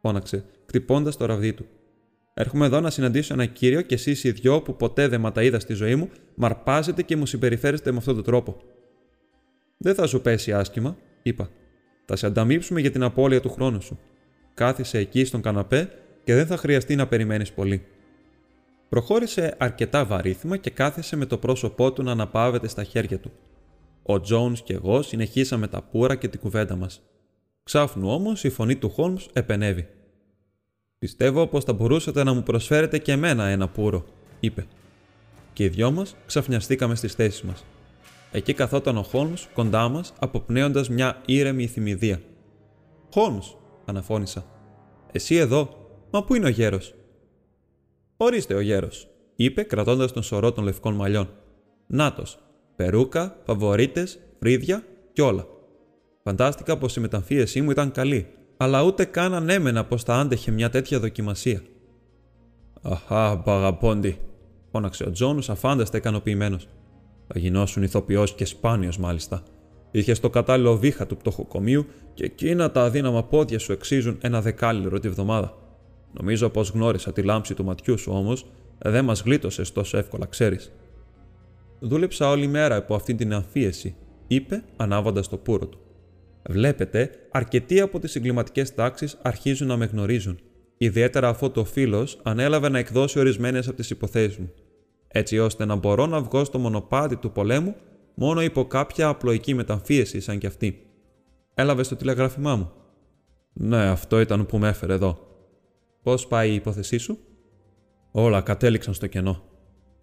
φώναξε, 0.00 0.44
κτυπώντα 0.66 1.16
το 1.16 1.24
ραβδί 1.24 1.52
του. 1.52 1.66
Έρχομαι 2.34 2.66
εδώ 2.66 2.80
να 2.80 2.90
συναντήσω 2.90 3.34
ένα 3.34 3.46
κύριο 3.46 3.80
και 3.80 3.94
εσείς 3.94 4.24
οι 4.24 4.30
δυο 4.30 4.62
που 4.62 4.76
ποτέ 4.76 5.08
δεν 5.08 5.20
ματαείδα 5.20 5.60
στη 5.60 5.74
ζωή 5.74 5.94
μου, 5.94 6.10
μαρπάζετε 6.34 7.02
και 7.02 7.16
μου 7.16 7.26
συμπεριφέρεστε 7.26 7.90
με 7.92 7.98
αυτόν 7.98 8.14
τον 8.14 8.24
τρόπο. 8.24 8.56
Δεν 9.78 9.94
θα 9.94 10.06
σου 10.06 10.20
πέσει 10.20 10.52
άσχημα, 10.52 10.96
είπα. 11.22 11.50
Θα 12.04 12.16
σε 12.16 12.26
ανταμείψουμε 12.26 12.80
για 12.80 12.90
την 12.90 13.02
απώλεια 13.02 13.40
του 13.40 13.50
χρόνου 13.50 13.82
σου. 13.82 13.98
Κάθισε 14.54 14.98
εκεί 14.98 15.24
στον 15.24 15.40
καναπέ 15.40 15.90
και 16.24 16.34
δεν 16.34 16.46
θα 16.46 16.56
χρειαστεί 16.56 16.94
να 16.94 17.06
περιμένεις 17.06 17.52
πολύ. 17.52 17.86
Προχώρησε 18.88 19.54
αρκετά 19.58 20.04
βαρύθιμα 20.04 20.56
και 20.56 20.70
κάθισε 20.70 21.16
με 21.16 21.26
το 21.26 21.38
πρόσωπό 21.38 21.92
του 21.92 22.02
να 22.02 22.12
αναπαύεται 22.12 22.68
στα 22.68 22.84
χέρια 22.84 23.18
του. 23.18 23.32
Ο 24.02 24.20
Τζόουν 24.20 24.54
και 24.64 24.74
εγώ 24.74 25.02
συνεχίσαμε 25.02 25.66
τα 25.66 25.82
πουρα 25.82 26.14
και 26.14 26.28
την 26.28 26.40
κουβέντα 26.40 26.76
μας. 26.76 27.02
Ξάφνου 27.64 28.10
όμως 28.10 28.44
η 28.44 28.50
φωνή 28.50 28.76
του 28.76 28.90
Χόλμς 28.90 29.26
επενεύει. 29.32 29.88
Πιστεύω 30.98 31.46
πως 31.46 31.64
θα 31.64 31.72
μπορούσατε 31.72 32.24
να 32.24 32.32
μου 32.32 32.42
προσφέρετε 32.42 32.98
και 32.98 33.12
εμένα 33.12 33.44
ένα 33.46 33.68
πουρο, 33.68 34.04
είπε. 34.40 34.66
Και 35.52 35.64
οι 35.64 35.68
δυο 35.68 35.90
μας 35.90 36.16
ξαφνιαστήκαμε 36.26 36.94
στις 36.94 37.14
θέσεις 37.14 37.42
μας. 37.42 37.64
Εκεί 38.32 38.52
καθόταν 38.52 38.96
ο 38.96 39.02
Χόλμς 39.02 39.48
κοντά 39.54 39.88
μας, 39.88 40.12
αποπνέοντας 40.18 40.88
μια 40.88 41.22
ήρεμη 41.26 41.66
θυμηδία. 41.66 42.20
Χόλμς, 43.12 43.56
αναφώνησα. 43.84 44.46
Εσύ 45.12 45.34
εδώ, 45.34 45.88
μα 46.10 46.24
πού 46.24 46.34
είναι 46.34 46.46
ο 46.46 46.48
γέρος; 46.48 46.94
Ορίστε 48.16 48.54
ο 48.54 48.60
γέρος, 48.60 49.08
είπε 49.36 49.62
κρατώντας 49.62 50.12
τον 50.12 50.22
σωρό 50.22 50.52
των 50.52 50.64
λευκών 50.64 50.94
μαλλιών. 50.94 51.28
Νάτος, 51.86 52.38
περούκα, 52.76 53.40
φαβορίτες, 53.44 54.18
φρύδια 54.38 54.84
κι 55.12 55.20
όλα. 55.20 55.46
Φαντάστηκα 56.26 56.78
πως 56.78 56.96
η 56.96 57.00
μεταμφίεσή 57.00 57.60
μου 57.60 57.70
ήταν 57.70 57.90
καλή, 57.90 58.26
αλλά 58.56 58.82
ούτε 58.82 59.04
καν 59.04 59.34
ανέμενα 59.34 59.84
πως 59.84 60.02
θα 60.02 60.14
άντεχε 60.14 60.50
μια 60.50 60.70
τέτοια 60.70 61.00
δοκιμασία. 61.00 61.62
Αχά, 62.82 63.42
μπαγαπόντι, 63.44 64.18
φώναξε 64.70 65.04
ο 65.04 65.10
Τζόνους 65.10 65.50
αφάνταστα 65.50 65.96
ικανοποιημένος. 65.96 66.68
Θα 67.26 67.38
γινώσουν 67.38 67.82
ηθοποιός 67.82 68.34
και 68.34 68.44
σπάνιος 68.44 68.98
μάλιστα. 68.98 69.42
Είχες 69.90 70.20
το 70.20 70.30
κατάλληλο 70.30 70.76
βήχα 70.76 71.06
του 71.06 71.16
πτωχοκομείου 71.16 71.86
και 72.14 72.24
εκείνα 72.24 72.70
τα 72.70 72.82
αδύναμα 72.82 73.24
πόδια 73.24 73.58
σου 73.58 73.72
εξίζουν 73.72 74.18
ένα 74.20 74.40
δεκάλυρο 74.40 74.98
τη 74.98 75.08
βδομάδα. 75.08 75.56
Νομίζω 76.12 76.48
πως 76.48 76.70
γνώρισα 76.70 77.12
τη 77.12 77.22
λάμψη 77.22 77.54
του 77.54 77.64
ματιού 77.64 77.98
σου 77.98 78.12
όμως, 78.14 78.46
δεν 78.78 79.04
μας 79.04 79.20
γλίτωσες 79.20 79.72
τόσο 79.72 79.98
εύκολα, 79.98 80.26
ξέρεις. 80.26 80.72
Δούλεψα 81.80 82.28
όλη 82.28 82.46
μέρα 82.46 82.76
από 82.76 82.94
αυτή 82.94 83.14
την 83.14 83.34
αμφίεση, 83.34 83.96
είπε 84.26 84.64
ανάβοντας 84.76 85.28
το 85.28 85.36
πουρο 85.36 85.66
του. 85.66 85.78
Βλέπετε, 86.48 87.10
αρκετοί 87.30 87.80
από 87.80 87.98
τις 87.98 88.16
εγκληματικές 88.16 88.74
τάξεις 88.74 89.18
αρχίζουν 89.22 89.66
να 89.66 89.76
με 89.76 89.84
γνωρίζουν, 89.84 90.38
ιδιαίτερα 90.76 91.28
αφού 91.28 91.50
το 91.50 91.64
φίλος 91.64 92.20
ανέλαβε 92.22 92.68
να 92.68 92.78
εκδώσει 92.78 93.18
ορισμένες 93.18 93.68
από 93.68 93.76
τις 93.76 93.90
υποθέσεις 93.90 94.36
μου, 94.38 94.52
έτσι 95.08 95.38
ώστε 95.38 95.64
να 95.64 95.74
μπορώ 95.74 96.06
να 96.06 96.20
βγω 96.20 96.44
στο 96.44 96.58
μονοπάτι 96.58 97.16
του 97.16 97.32
πολέμου 97.32 97.74
μόνο 98.14 98.42
υπό 98.42 98.64
κάποια 98.64 99.08
απλοϊκή 99.08 99.54
μεταμφίεση 99.54 100.20
σαν 100.20 100.38
κι 100.38 100.46
αυτή. 100.46 100.86
Έλαβε 101.54 101.82
το 101.82 101.96
τηλεγράφημά 101.96 102.56
μου. 102.56 102.72
Ναι, 103.52 103.86
αυτό 103.86 104.20
ήταν 104.20 104.46
που 104.46 104.58
με 104.58 104.68
έφερε 104.68 104.92
εδώ. 104.92 105.18
Πώς 106.02 106.26
πάει 106.26 106.50
η 106.50 106.54
υπόθεσή 106.54 106.98
σου, 106.98 107.18
Όλα 108.16 108.40
κατέληξαν 108.40 108.94
στο 108.94 109.06
κενό. 109.06 109.42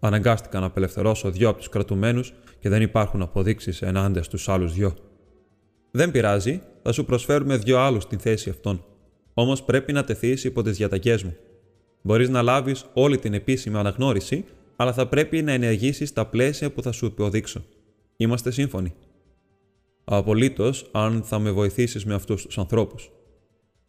Αναγκάστηκα 0.00 0.60
να 0.60 0.66
απελευθερώσω 0.66 1.30
δύο 1.30 1.48
από 1.48 1.58
τους 1.58 1.68
κρατουμένους 1.68 2.32
και 2.58 2.68
δεν 2.68 2.82
υπάρχουν 2.82 3.22
αποδείξεις 3.22 3.82
ενάντια 3.82 4.22
στους 4.22 4.48
άλλους 4.48 4.74
δυο. 4.74 4.96
Δεν 5.94 6.10
πειράζει, 6.10 6.62
θα 6.82 6.92
σου 6.92 7.04
προσφέρουμε 7.04 7.56
δύο 7.56 7.78
άλλους 7.78 8.02
στην 8.02 8.18
θέση 8.18 8.50
αυτών. 8.50 8.84
Όμως 9.34 9.62
πρέπει 9.62 9.92
να 9.92 10.04
τεθείς 10.04 10.44
υπό 10.44 10.62
τις 10.62 10.76
διαταγές 10.76 11.22
μου. 11.22 11.36
Μπορείς 12.02 12.28
να 12.28 12.42
λάβεις 12.42 12.84
όλη 12.92 13.18
την 13.18 13.34
επίσημη 13.34 13.76
αναγνώριση, 13.76 14.44
αλλά 14.76 14.92
θα 14.92 15.08
πρέπει 15.08 15.42
να 15.42 15.52
ενεργήσεις 15.52 16.08
στα 16.08 16.26
πλαίσια 16.26 16.72
που 16.72 16.82
θα 16.82 16.92
σου 16.92 17.06
υποδείξω. 17.06 17.64
Είμαστε 18.16 18.50
σύμφωνοι. 18.50 18.94
Απολύτως, 20.04 20.88
αν 20.92 21.22
θα 21.22 21.38
με 21.38 21.50
βοηθήσεις 21.50 22.04
με 22.04 22.14
αυτούς 22.14 22.46
τους 22.46 22.58
ανθρώπους. 22.58 23.10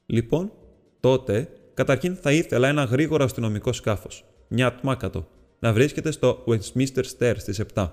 Λοιπόν, 0.06 0.52
τότε 1.00 1.50
καταρχήν 1.74 2.16
θα 2.16 2.32
ήθελα 2.32 2.68
ένα 2.68 2.84
γρήγορο 2.84 3.24
αστυνομικό 3.24 3.74
σκάφος, 3.74 4.26
μια 4.48 4.68
ατμάκατο, 4.68 5.28
να 5.60 5.74
βρίσκεται 5.74 6.12
στο 6.12 6.44
Westminster 6.48 7.04
Stairs 7.18 7.36
στις 7.38 7.60
7. 7.74 7.92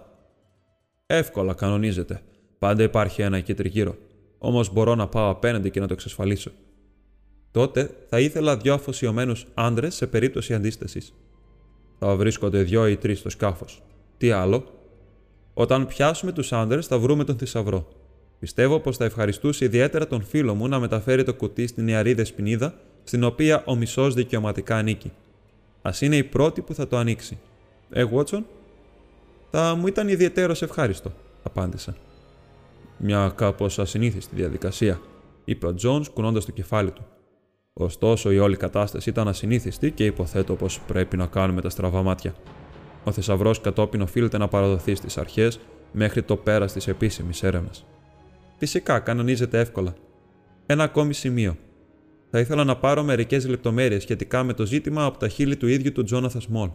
Εύκολα 1.07 1.55
κανονίζεται. 1.55 2.23
Πάντα 2.61 2.83
υπάρχει 2.83 3.23
ένα 3.23 3.37
εκεί 3.37 3.55
τριγύρω. 3.55 3.96
Όμως 4.38 4.73
μπορώ 4.73 4.94
να 4.94 5.07
πάω 5.07 5.31
απέναντι 5.31 5.70
και 5.70 5.81
να 5.81 5.87
το 5.87 5.92
εξασφαλίσω. 5.92 6.51
Τότε 7.51 7.90
θα 8.09 8.20
ήθελα 8.20 8.57
δύο 8.57 8.75
αφοσιωμένους 8.75 9.46
άντρες 9.55 9.94
σε 9.94 10.07
περίπτωση 10.07 10.55
αντίστασης. 10.55 11.14
Θα 11.99 12.16
βρίσκονται 12.16 12.62
δύο 12.62 12.88
ή 12.88 12.96
τρεις 12.96 13.18
στο 13.18 13.29
σκάφος. 13.31 13.83
Τι 14.18 14.31
άλλο; 14.31 14.64
Όταν 15.55 15.87
πιάσουμε 15.87 16.33
τους 16.33 16.53
άντρες, 16.53 16.87
θα 16.87 16.99
βρούμε 16.99 17.25
τον 17.25 17.38
θησαυρό. 17.38 17.88
Πιστεύω 18.38 18.81
πως 18.81 18.96
θα 18.96 19.05
ευχαριστούσε 19.05 19.64
ιδιαίτερα 19.64 20.07
τον 20.07 20.23
φίλο 20.23 20.55
μου 20.55 20.68
να 20.68 20.79
μεταφέρει 20.79 21.25
το 21.25 21.35
κουτί 21.35 21.66
στην 21.66 21.88
νεαρή 21.88 22.12
δεσποινίδα 22.14 22.75
στην 23.05 23.25
οποία 23.25 23.62
ο 23.66 23.75
μισός 23.75 24.14
δικαιωματικά 24.14 24.77
ανήκει. 24.77 25.12
Ας 25.83 25.90
είναι 26.01 26.16
η 26.16 26.25
πρώτη 26.25 26.61
που 26.61 26.75
θα 26.75 26.88
το 26.88 26.96
ανοίξει. 26.96 27.38
Ε, 27.90 28.05
Βότσον, 28.05 28.46
θα 29.51 29.75
μου 29.75 29.87
ήταν 29.87 30.09
ιδιαιτέρως 30.09 30.62
ευχάριστο, 30.62 31.12
απάντησα. 31.42 31.96
Μια 33.03 33.33
κάπως 33.37 33.79
ασυνήθιστη 33.79 34.35
διαδικασία, 34.35 35.01
είπε 35.45 35.67
ο 35.67 35.75
Τζόουνς 35.75 36.05
κουνώντας 36.15 36.45
το 36.45 36.53
κεφάλι 36.53 36.91
του. 36.91 37.07
Ωστόσο, 37.73 38.33
η 38.33 38.39
όλη 38.39 38.57
κατάσταση 38.57 39.11
ήταν 39.11 39.29
ασυνήθιστη 39.29 39.91
και 39.91 40.05
υποθέτω 40.05 40.55
πως 40.55 40.81
πρέπει 40.81 41.17
να 41.17 41.27
κάνουμε 41.27 41.61
τα 41.61 41.69
στραβά 41.69 42.03
μάτια. 42.03 42.35
Ο 43.05 43.13
θησαυρός 43.13 43.61
κατόπιν 43.61 44.01
οφείλεται 44.01 44.39
να 44.39 44.49
παραδοθεί 44.49 44.95
στις 44.95 45.19
αρχές 45.19 45.61
μέχρι 45.93 46.23
το 46.23 46.37
πέρας 46.37 46.73
της 46.73 46.89
επίσημης 46.89 47.43
έρευνας. 47.43 47.87
Φυσικά, 48.59 48.99
κανονίζεται 48.99 49.59
εύκολα. 49.59 49.95
Ένα 50.67 50.83
ακόμη 50.83 51.15
σημείο. 51.15 51.57
Θα 52.31 52.39
ήθελα 52.39 52.65
να 52.65 52.77
πάρω 52.77 53.03
μερικές 53.03 53.47
λεπτομέρειες 53.47 54.03
σχετικά 54.03 54.43
με 54.43 54.53
το 54.53 54.67
ζήτημα 54.67 55.05
από 55.05 55.19
τα 55.19 55.29
χείλη 55.29 55.57
του 55.57 55.67
ίδιου 55.67 55.93
του 55.93 56.03
Τζόναθα 56.03 56.41
Μόλ. 56.49 56.71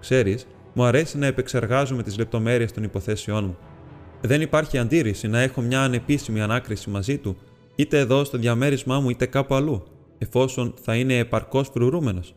Ξέρεις, 0.00 0.46
μου 0.72 0.84
αρέσει 0.84 1.18
να 1.18 1.26
επεξεργάζομαι 1.26 2.02
τις 2.02 2.18
λεπτομέρειες 2.18 2.72
των 2.72 2.82
υποθέσεών 2.82 3.44
μου. 3.44 3.56
Δεν 4.26 4.40
υπάρχει 4.40 4.78
αντίρρηση 4.78 5.28
να 5.28 5.40
έχω 5.40 5.60
μια 5.60 5.82
ανεπίσημη 5.82 6.40
ανάκριση 6.40 6.90
μαζί 6.90 7.18
του, 7.18 7.36
είτε 7.74 7.98
εδώ 7.98 8.24
στο 8.24 8.38
διαμέρισμά 8.38 9.00
μου 9.00 9.10
είτε 9.10 9.26
κάπου 9.26 9.54
αλλού, 9.54 9.84
εφόσον 10.18 10.74
θα 10.80 10.96
είναι 10.96 11.18
επαρκώς 11.18 11.68
φρουρούμενος. 11.68 12.34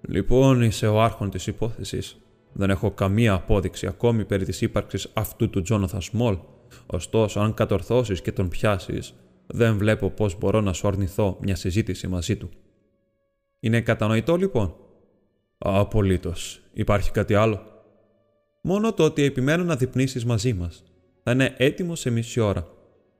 Λοιπόν, 0.00 0.62
είσαι 0.62 0.86
ο 0.86 1.02
άρχον 1.02 1.30
της 1.30 1.46
υπόθεσης. 1.46 2.16
Δεν 2.52 2.70
έχω 2.70 2.90
καμία 2.90 3.32
απόδειξη 3.32 3.86
ακόμη 3.86 4.24
περί 4.24 4.44
της 4.44 4.60
ύπαρξης 4.60 5.10
αυτού 5.14 5.50
του 5.50 5.62
Τζόναθα 5.62 5.98
Μόλ. 6.12 6.38
Ωστόσο, 6.86 7.40
αν 7.40 7.54
κατορθώσεις 7.54 8.22
και 8.22 8.32
τον 8.32 8.48
πιάσεις, 8.48 9.14
δεν 9.46 9.76
βλέπω 9.76 10.10
πώς 10.10 10.38
μπορώ 10.38 10.60
να 10.60 10.72
σου 10.72 10.88
αρνηθώ 10.88 11.36
μια 11.40 11.56
συζήτηση 11.56 12.06
μαζί 12.06 12.36
του. 12.36 12.50
Είναι 13.60 13.80
κατανοητό 13.80 14.36
λοιπόν; 14.36 14.74
Απολύτως. 15.58 16.60
Υπάρχει 16.72 17.10
κάτι 17.10 17.34
άλλο; 17.34 17.69
Μόνο 18.60 18.92
το 18.92 19.04
ότι 19.04 19.22
επιμένω 19.22 19.64
να 19.64 19.76
διπνήσεις 19.76 20.24
μαζί 20.24 20.52
μας. 20.52 20.84
Θα 21.22 21.30
είναι 21.30 21.54
έτοιμο 21.56 21.94
σε 21.94 22.10
μισή 22.10 22.40
ώρα. 22.40 22.68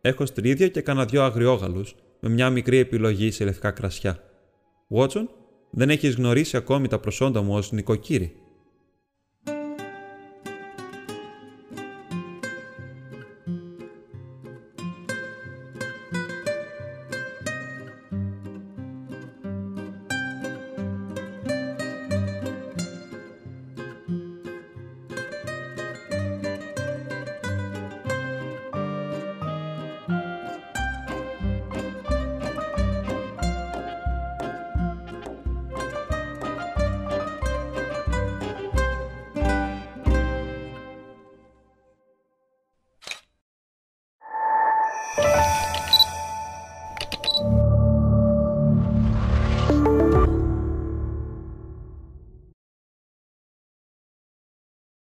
Έχω 0.00 0.26
στρίδια 0.26 0.68
και 0.68 0.80
κανένα 0.80 1.06
δυο 1.06 1.22
αγριόγαλους 1.22 1.94
με 2.20 2.28
μια 2.28 2.50
μικρή 2.50 2.76
επιλογή 2.76 3.30
σε 3.30 3.44
λευκά 3.44 3.70
κρασιά. 3.70 4.22
Βότσον, 4.88 5.30
δεν 5.70 5.90
έχεις 5.90 6.14
γνωρίσει 6.14 6.56
ακόμη 6.56 6.88
τα 6.88 6.98
προσόντα 6.98 7.42
μου 7.42 7.54
ως 7.54 7.72
νοικοκύρη. 7.72 8.39